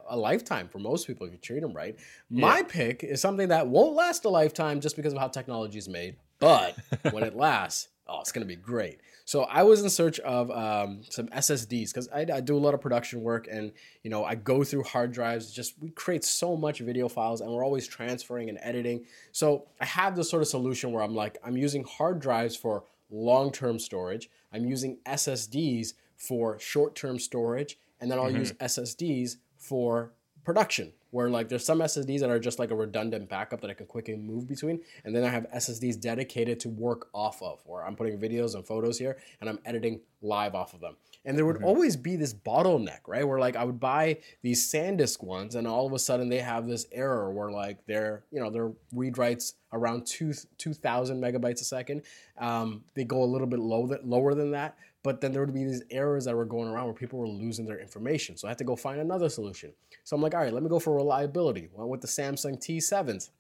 a 0.09 0.17
lifetime 0.17 0.69
for 0.69 0.79
most 0.79 1.07
people 1.07 1.27
if 1.27 1.33
you 1.33 1.39
treat 1.39 1.61
them 1.61 1.73
right. 1.73 1.97
Yeah. 2.31 2.41
My 2.41 2.63
pick 2.63 3.05
is 3.05 3.21
something 3.21 3.49
that 3.49 3.69
won't 3.69 3.95
last 3.95 4.25
a 4.25 4.29
lifetime 4.29 4.81
just 4.81 4.97
because 4.97 5.13
of 5.13 5.19
how 5.19 5.29
technology 5.29 5.79
is 5.79 5.89
made, 5.89 6.17
but 6.39 6.77
when 7.11 7.23
it 7.23 7.37
lasts, 7.37 7.89
oh, 8.09 8.21
it's 8.21 8.33
going 8.33 8.47
to 8.47 8.49
be 8.49 8.57
great. 8.57 9.01
So 9.25 9.43
I 9.43 9.63
was 9.63 9.83
in 9.83 9.91
search 9.91 10.19
of 10.21 10.51
um, 10.51 11.03
some 11.11 11.29
SSDs 11.29 11.89
because 11.89 12.09
I, 12.09 12.27
I, 12.33 12.41
do 12.41 12.57
a 12.57 12.59
lot 12.59 12.73
of 12.73 12.81
production 12.81 13.23
work, 13.23 13.47
and 13.51 13.73
you 14.03 14.11
know 14.11 14.25
I 14.25 14.35
go 14.35 14.65
through 14.65 14.85
hard 14.85 15.13
drives. 15.13 15.53
Just 15.53 15.75
we 15.81 15.91
create 15.91 16.25
so 16.25 16.57
much 16.57 16.81
video 16.81 17.09
files, 17.09 17.41
and 17.41 17.51
we're 17.51 17.65
always 17.65 17.87
transferring 17.87 18.49
and 18.49 18.59
editing. 18.63 19.05
So 19.33 19.67
I 19.81 19.85
have 19.85 20.17
this 20.17 20.31
sort 20.31 20.43
of 20.43 20.49
solution 20.49 20.93
where 20.93 21.03
I'm 21.03 21.15
like 21.15 21.39
I'm 21.45 21.57
using 21.57 21.85
hard 21.85 22.21
drives 22.21 22.57
for 22.57 22.85
long-term 23.11 23.79
storage. 23.79 24.31
I'm 24.53 24.65
using 24.65 24.99
SSDs 25.07 25.95
for 26.17 26.59
short-term 26.59 27.19
storage, 27.19 27.79
and 28.01 28.11
then 28.11 28.19
I'll 28.19 28.27
mm-hmm. 28.27 28.39
use 28.39 28.53
SSDs 28.53 29.37
for 29.57 30.13
production 30.45 30.93
where 31.11 31.31
like 31.31 31.49
there's 31.49 31.65
some 31.65 31.79
SSDs 31.79 32.21
that 32.21 32.31
are 32.31 32.39
just 32.39 32.59
like 32.59 32.71
a 32.71 32.77
redundant 32.77 33.29
backup 33.29 33.61
that 33.63 33.71
I 33.71 33.75
can 33.75 33.87
quickly 33.87 34.17
move 34.17 34.47
between, 34.47 34.81
and 35.05 35.15
then 35.15 35.25
I 35.25 35.29
have 35.29 35.47
SSDs 35.55 36.01
dedicated 36.01 36.61
to 36.61 36.69
work 36.69 37.09
off 37.15 37.43
of, 37.43 37.61
where 37.65 37.85
I'm 37.85 37.97
putting 37.97 38.19
videos 38.19 38.55
and 38.55 38.67
photos 38.67 38.99
here 38.99 39.17
and 39.41 39.49
I'm 39.49 39.59
editing 39.65 40.01
live 40.21 40.55
off 40.55 40.75
of 40.75 40.81
them. 40.81 40.97
And 41.25 41.37
there 41.37 41.47
would 41.47 41.63
always 41.63 41.97
be 41.97 42.17
this 42.17 42.35
bottleneck, 42.35 43.01
right? 43.07 43.27
Where 43.27 43.39
like 43.39 43.57
I 43.57 43.65
would 43.65 43.81
buy 43.81 44.19
these 44.43 44.71
SanDisk 44.71 45.23
ones, 45.23 45.55
and 45.55 45.67
all 45.67 45.87
of 45.87 45.93
a 45.93 45.99
sudden 45.99 46.29
they 46.29 46.41
have 46.41 46.67
this 46.67 46.87
error 46.93 47.33
where 47.33 47.51
like 47.51 47.85
their 47.87 48.25
you 48.31 48.41
know 48.41 48.51
their 48.51 48.73
read 48.93 49.19
writes 49.19 49.55
around 49.73 50.07
two 50.07 50.33
two 50.59 50.75
thousand 50.75 51.23
megabytes 51.23 51.61
a 51.61 51.65
second. 51.65 52.03
Um, 52.39 52.85
they 52.95 53.05
go 53.05 53.23
a 53.23 53.27
little 53.27 53.47
bit 53.47 53.61
low 53.61 53.89
lower 54.05 54.35
than 54.35 54.53
that, 54.53 54.77
but 55.09 55.23
then 55.23 55.33
there 55.33 55.41
would 55.41 55.55
be 55.55 55.65
these 55.65 55.83
errors 55.91 56.27
that 56.27 56.37
were 56.37 56.45
going 56.45 56.69
around 56.69 56.85
where 56.85 56.93
people 56.93 57.19
were 57.19 57.27
losing 57.27 57.65
their 57.65 57.81
information. 57.81 58.37
So 58.37 58.47
I 58.47 58.51
had 58.51 58.59
to 58.59 58.65
go 58.65 58.77
find 58.77 59.01
another 59.01 59.31
solution. 59.31 59.73
So 60.05 60.15
I'm 60.15 60.21
like, 60.21 60.35
all 60.35 60.43
right, 60.43 60.53
let 60.53 60.63
me 60.63 60.69
go 60.69 60.79
for 60.79 60.95
reliability. 60.95 61.71
Went 61.73 61.89
with 61.89 62.03
the 62.03 62.07
Samsung 62.07 62.59
T7s. 62.59 63.31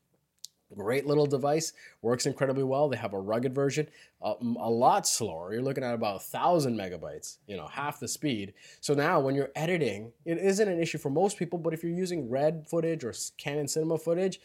Great 0.74 1.06
little 1.06 1.26
device, 1.26 1.74
works 2.00 2.24
incredibly 2.24 2.64
well. 2.64 2.88
They 2.88 2.96
have 2.96 3.12
a 3.12 3.20
rugged 3.20 3.54
version, 3.54 3.86
uh, 4.22 4.36
a 4.40 4.70
lot 4.70 5.06
slower. 5.06 5.52
You're 5.52 5.60
looking 5.60 5.84
at 5.84 5.92
about 5.92 6.16
a 6.16 6.20
thousand 6.20 6.74
megabytes, 6.74 7.36
you 7.46 7.58
know, 7.58 7.66
half 7.66 8.00
the 8.00 8.08
speed. 8.08 8.54
So 8.80 8.94
now 8.94 9.20
when 9.20 9.34
you're 9.34 9.50
editing, 9.54 10.12
it 10.24 10.38
isn't 10.38 10.66
an 10.66 10.80
issue 10.80 10.96
for 10.96 11.10
most 11.10 11.36
people, 11.36 11.58
but 11.58 11.74
if 11.74 11.82
you're 11.82 11.92
using 11.92 12.30
red 12.30 12.66
footage 12.66 13.04
or 13.04 13.12
Canon 13.36 13.68
cinema 13.68 13.98
footage, 13.98 14.40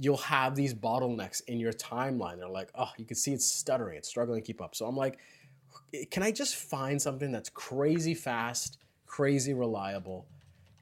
you'll 0.00 0.16
have 0.16 0.56
these 0.56 0.74
bottlenecks 0.74 1.42
in 1.46 1.60
your 1.60 1.72
timeline. 1.72 2.38
They're 2.38 2.48
like, 2.48 2.70
oh, 2.74 2.90
you 2.96 3.04
can 3.04 3.16
see 3.16 3.32
it's 3.32 3.46
stuttering, 3.46 3.96
it's 3.98 4.08
struggling 4.08 4.42
to 4.42 4.46
keep 4.46 4.60
up. 4.60 4.74
So 4.74 4.86
I'm 4.86 4.96
like, 4.96 5.18
can 6.10 6.22
I 6.22 6.30
just 6.30 6.56
find 6.56 7.00
something 7.00 7.32
that's 7.32 7.48
crazy 7.48 8.14
fast, 8.14 8.78
crazy 9.06 9.54
reliable? 9.54 10.26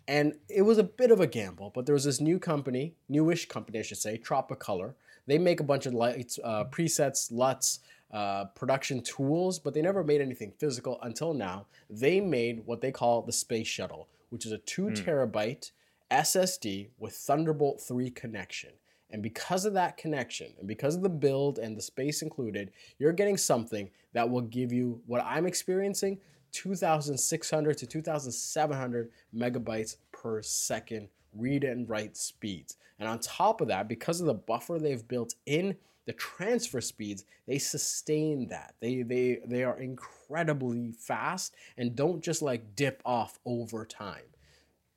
And 0.07 0.35
it 0.49 0.63
was 0.63 0.79
a 0.79 0.83
bit 0.83 1.11
of 1.11 1.21
a 1.21 1.27
gamble, 1.27 1.71
but 1.75 1.87
there 1.87 1.95
was 1.95 2.05
this 2.05 2.21
new 2.21 2.39
company, 2.39 2.95
newish 3.09 3.49
company, 3.49 3.79
I 3.79 3.83
should 3.83 3.99
say, 3.99 4.19
Tropic 4.19 4.59
Colour. 4.59 4.95
They 5.27 5.39
make 5.39 5.61
a 5.61 5.65
bunch 5.65 5.87
of 5.87 5.95
lights, 5.95 6.39
uh, 6.45 6.65
presets, 6.65 7.33
LUTs, 7.33 7.81
uh, 8.13 8.45
production 8.55 9.03
tools, 9.03 9.59
but 9.59 9.73
they 9.73 9.83
never 9.83 10.05
made 10.05 10.21
anything 10.21 10.53
physical 10.59 10.99
until 11.03 11.33
now. 11.33 11.67
They 11.89 12.21
made 12.21 12.67
what 12.67 12.81
they 12.81 12.93
call 12.93 13.23
the 13.23 13.33
Space 13.33 13.67
Shuttle, 13.67 14.09
which 14.29 14.45
is 14.45 14.53
a 14.53 14.59
two 14.59 14.87
mm. 14.87 15.05
terabyte 15.05 15.71
SSD 16.11 16.89
with 16.99 17.15
Thunderbolt 17.15 17.81
3 17.81 18.11
connection. 18.11 18.71
And 19.15 19.23
because 19.23 19.65
of 19.65 19.75
that 19.75 19.97
connection, 19.97 20.49
and 20.59 20.67
because 20.67 20.97
of 20.97 21.03
the 21.03 21.09
build 21.09 21.61
and 21.61 21.77
the 21.77 21.81
space 21.81 22.21
included, 22.21 22.73
you're 22.99 23.13
getting 23.13 23.37
something 23.37 23.89
that 24.13 24.29
will 24.29 24.41
give 24.41 24.73
you 24.73 25.01
what 25.07 25.25
I'm 25.25 25.47
experiencing 25.47 26.19
2,600 26.51 27.79
to 27.79 27.87
2,700 27.87 29.13
megabytes 29.33 29.99
per 30.11 30.43
second 30.43 31.09
read 31.33 31.63
and 31.63 31.89
write 31.89 32.17
speeds. 32.17 32.77
And 32.99 33.09
on 33.09 33.21
top 33.21 33.61
of 33.61 33.69
that, 33.69 33.87
because 33.87 34.21
of 34.21 34.27
the 34.27 34.35
buffer 34.35 34.81
they've 34.81 35.07
built 35.07 35.37
in, 35.47 35.77
the 36.07 36.13
transfer 36.15 36.81
speeds, 36.81 37.25
they 37.47 37.59
sustain 37.59 38.49
that. 38.49 38.75
They 38.81 39.03
they 39.03 39.39
they 39.47 39.63
are 39.63 39.79
incredibly 39.79 40.91
fast 40.91 41.55
and 41.79 41.95
don't 41.95 42.21
just 42.21 42.43
like 42.43 42.75
dip 42.75 43.01
off 43.05 43.39
over 43.47 43.87
time. 43.87 44.34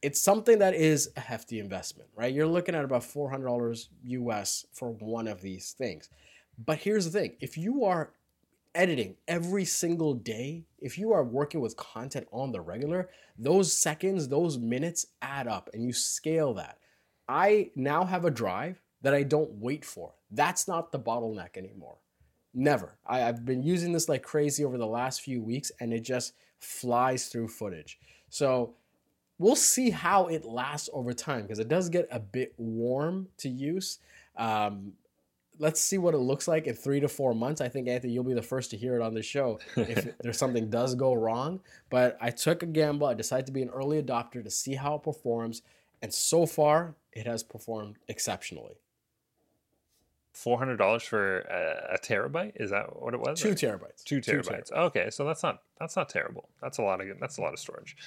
It's 0.08 0.22
something 0.22 0.60
that 0.60 0.74
is 0.74 1.12
a 1.18 1.20
hefty 1.20 1.60
investment, 1.60 2.08
right? 2.16 2.34
You're 2.34 2.48
looking 2.48 2.76
at 2.76 2.86
about 2.86 3.02
$400 3.02 3.90
US 4.06 4.66
for 4.72 4.92
one 4.92 5.28
of 5.28 5.42
these 5.42 5.74
things. 5.74 6.08
But 6.58 6.78
here's 6.78 7.04
the 7.04 7.12
thing, 7.12 7.36
if 7.42 7.58
you 7.58 7.84
are 7.84 8.14
editing 8.74 9.18
every 9.28 9.66
single 9.66 10.14
day, 10.14 10.64
if 10.80 10.98
you 10.98 11.12
are 11.12 11.26
working 11.26 11.60
with 11.60 11.76
content 11.76 12.26
on 12.32 12.54
the 12.54 12.62
regular, 12.62 13.10
those 13.38 13.74
seconds, 13.74 14.30
those 14.30 14.58
minutes 14.58 15.08
add 15.22 15.46
up 15.46 15.70
and 15.74 15.84
you 15.84 15.92
scale 15.92 16.54
that. 16.54 16.78
I 17.28 17.72
now 17.76 18.06
have 18.06 18.24
a 18.24 18.32
drive 18.32 18.82
that 19.02 19.14
I 19.14 19.24
don't 19.24 19.56
wait 19.56 19.84
for. 19.84 20.14
That's 20.32 20.70
not 20.70 20.94
the 20.94 21.00
bottleneck 21.00 21.58
anymore. 21.58 21.98
Never. 22.54 22.98
I, 23.06 23.20
have 23.20 23.44
been 23.44 23.62
using 23.62 23.92
this 23.92 24.08
like 24.08 24.24
crazy 24.24 24.64
over 24.64 24.78
the 24.78 24.88
last 24.88 25.20
few 25.20 25.44
weeks 25.44 25.70
and 25.82 25.92
it 25.92 26.06
just 26.06 26.32
flies 26.60 27.28
through 27.28 27.50
footage. 27.50 28.00
So 28.30 28.76
we'll 29.40 29.56
see 29.56 29.90
how 29.90 30.28
it 30.28 30.46
lasts 30.46 30.90
over 30.94 31.14
time 31.14 31.44
because 31.44 31.60
it 31.60 31.68
does 31.68 31.90
get 31.90 32.08
a 32.12 32.20
bit 32.20 32.54
warm 32.58 33.28
to 33.38 33.50
use. 33.50 34.00
Um, 34.36 34.94
let's 35.60 35.82
see 35.82 35.98
what 35.98 36.14
it 36.14 36.20
looks 36.20 36.48
like 36.48 36.68
in 36.68 36.76
three 36.76 37.00
to 37.00 37.08
four 37.08 37.34
months. 37.34 37.62
I 37.62 37.70
think 37.70 37.88
Anthony, 37.88 38.14
you'll 38.14 38.24
be 38.24 38.34
the 38.34 38.42
first 38.42 38.72
to 38.72 38.78
hear 38.78 38.96
it 38.96 39.02
on 39.02 39.14
the 39.14 39.24
show 39.24 39.60
if 39.76 40.18
there's 40.20 40.38
something 40.38 40.70
does 40.70 40.96
go 40.96 41.14
wrong. 41.14 41.60
But 41.90 42.18
I 42.22 42.30
took 42.30 42.64
a 42.64 42.68
gamble. 42.68 43.08
I 43.08 43.14
decided 43.14 43.46
to 43.48 43.52
be 43.52 43.62
an 43.62 43.70
early 43.70 44.02
adopter 44.02 44.44
to 44.44 44.50
see 44.50 44.76
how 44.76 44.96
it 44.96 45.04
performs, 45.04 45.62
and 46.02 46.14
so 46.14 46.46
far 46.46 46.96
it 47.12 47.26
has 47.26 47.44
performed 47.44 47.98
exceptionally. 48.08 48.76
Four 50.34 50.60
hundred 50.60 50.78
dollars 50.78 51.02
for 51.02 51.40
a, 51.40 51.96
a, 51.96 51.98
terabyte? 51.98 52.52
Is 52.58 52.70
that 52.70 53.02
what 53.02 53.16
it 53.16 53.20
was? 53.20 53.42
Two 53.42 53.56
terabytes. 53.56 54.04
Two 54.04 54.22
terabytes. 54.22 54.44
Two 54.46 54.52
terabytes. 54.52 54.72
Okay, 54.72 55.10
so 55.10 55.26
that's 55.26 55.42
not 55.42 55.64
that's 55.80 55.96
not 55.96 56.10
terrible. 56.10 56.48
That's 56.62 56.78
a 56.78 56.84
lot 56.84 57.02
of 57.02 57.20
that's 57.20 57.40
a 57.40 57.42
lot 57.42 57.54
of 57.54 57.60
storage. 57.60 57.98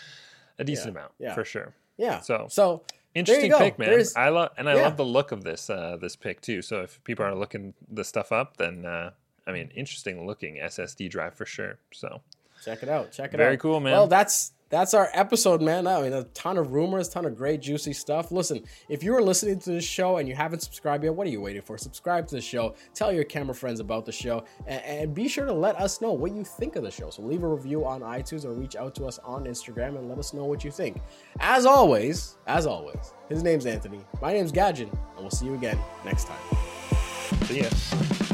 A 0.61 0.65
decent 0.65 0.95
yeah, 0.95 1.01
amount 1.01 1.13
yeah. 1.19 1.35
for 1.35 1.45
sure. 1.45 1.75
Yeah. 1.97 2.21
So 2.21 2.47
so 2.49 2.83
Interesting 3.15 3.53
pick, 3.53 3.79
man. 3.79 3.91
There's, 3.91 4.15
I 4.15 4.29
love 4.29 4.51
and 4.57 4.69
I 4.69 4.77
yeah. 4.77 4.83
love 4.83 4.97
the 4.97 5.05
look 5.05 5.33
of 5.33 5.43
this 5.43 5.69
uh, 5.69 5.97
this 6.01 6.15
pick 6.15 6.41
too. 6.41 6.63
So 6.63 6.83
if 6.83 7.03
people 7.03 7.25
are 7.25 7.35
looking 7.35 7.75
the 7.91 8.05
stuff 8.05 8.31
up, 8.31 8.57
then 8.57 8.87
uh, 8.87 9.11
I 9.47 9.53
mean, 9.53 9.71
interesting 9.75 10.27
looking 10.27 10.57
SSD 10.57 11.11
drive 11.11 11.35
for 11.35 11.45
sure. 11.45 11.79
So 11.93 12.21
check 12.65 12.85
it 12.85 12.89
out. 12.89 13.11
Check 13.11 13.35
it 13.35 13.37
Very 13.37 13.43
out. 13.43 13.49
Very 13.49 13.57
cool, 13.59 13.81
man. 13.81 13.93
Well, 13.93 14.07
that's 14.07 14.53
that's 14.71 14.95
our 14.95 15.11
episode, 15.13 15.61
man. 15.61 15.87
I 15.87 16.01
mean, 16.01 16.13
a 16.13 16.25
ton 16.25 16.57
of 16.57 16.73
rumors, 16.73 17.09
a 17.09 17.11
ton 17.11 17.27
of 17.27 17.37
great, 17.37 17.61
juicy 17.61 17.93
stuff. 17.93 18.31
Listen, 18.31 18.63
if 18.89 19.03
you 19.03 19.15
are 19.15 19.21
listening 19.21 19.59
to 19.59 19.71
this 19.71 19.85
show 19.85 20.19
and 20.19 20.29
you 20.29 20.35
haven't 20.35 20.61
subscribed 20.61 21.03
yet, 21.05 21.15
what 21.15 21.27
are 21.27 21.31
you 21.31 21.41
waiting 21.41 21.61
for? 21.61 21.77
Subscribe 21.77 22.27
to 22.29 22.37
the 22.37 22.41
show. 22.41 22.75
Tell 22.95 23.13
your 23.13 23.25
camera 23.25 23.55
friends 23.55 23.81
about 23.81 24.07
the 24.07 24.13
show, 24.13 24.45
and, 24.67 24.83
and 24.85 25.15
be 25.15 25.29
sure 25.29 25.45
to 25.45 25.53
let 25.53 25.77
us 25.77 26.01
know 26.01 26.13
what 26.13 26.33
you 26.33 26.45
think 26.45 26.77
of 26.77 26.85
the 26.85 26.91
show. 26.91 27.11
So 27.11 27.23
leave 27.23 27.43
a 27.43 27.49
review 27.49 27.85
on 27.85 28.01
iTunes 28.01 28.45
or 28.45 28.53
reach 28.53 28.77
out 28.77 28.95
to 28.95 29.07
us 29.07 29.19
on 29.25 29.45
Instagram 29.45 29.99
and 29.99 30.09
let 30.09 30.19
us 30.19 30.33
know 30.33 30.45
what 30.45 30.65
you 30.65 30.71
think. 30.71 31.01
As 31.41 31.67
always, 31.67 32.39
as 32.47 32.65
always, 32.65 33.13
his 33.29 33.43
name's 33.43 33.67
Anthony. 33.67 34.01
My 34.23 34.33
name's 34.33 34.53
Gadget, 34.53 34.89
and 34.91 35.19
we'll 35.19 35.31
see 35.31 35.47
you 35.47 35.55
again 35.55 35.79
next 36.05 36.29
time. 36.29 36.39
See 37.47 37.63
ya. 37.63 38.30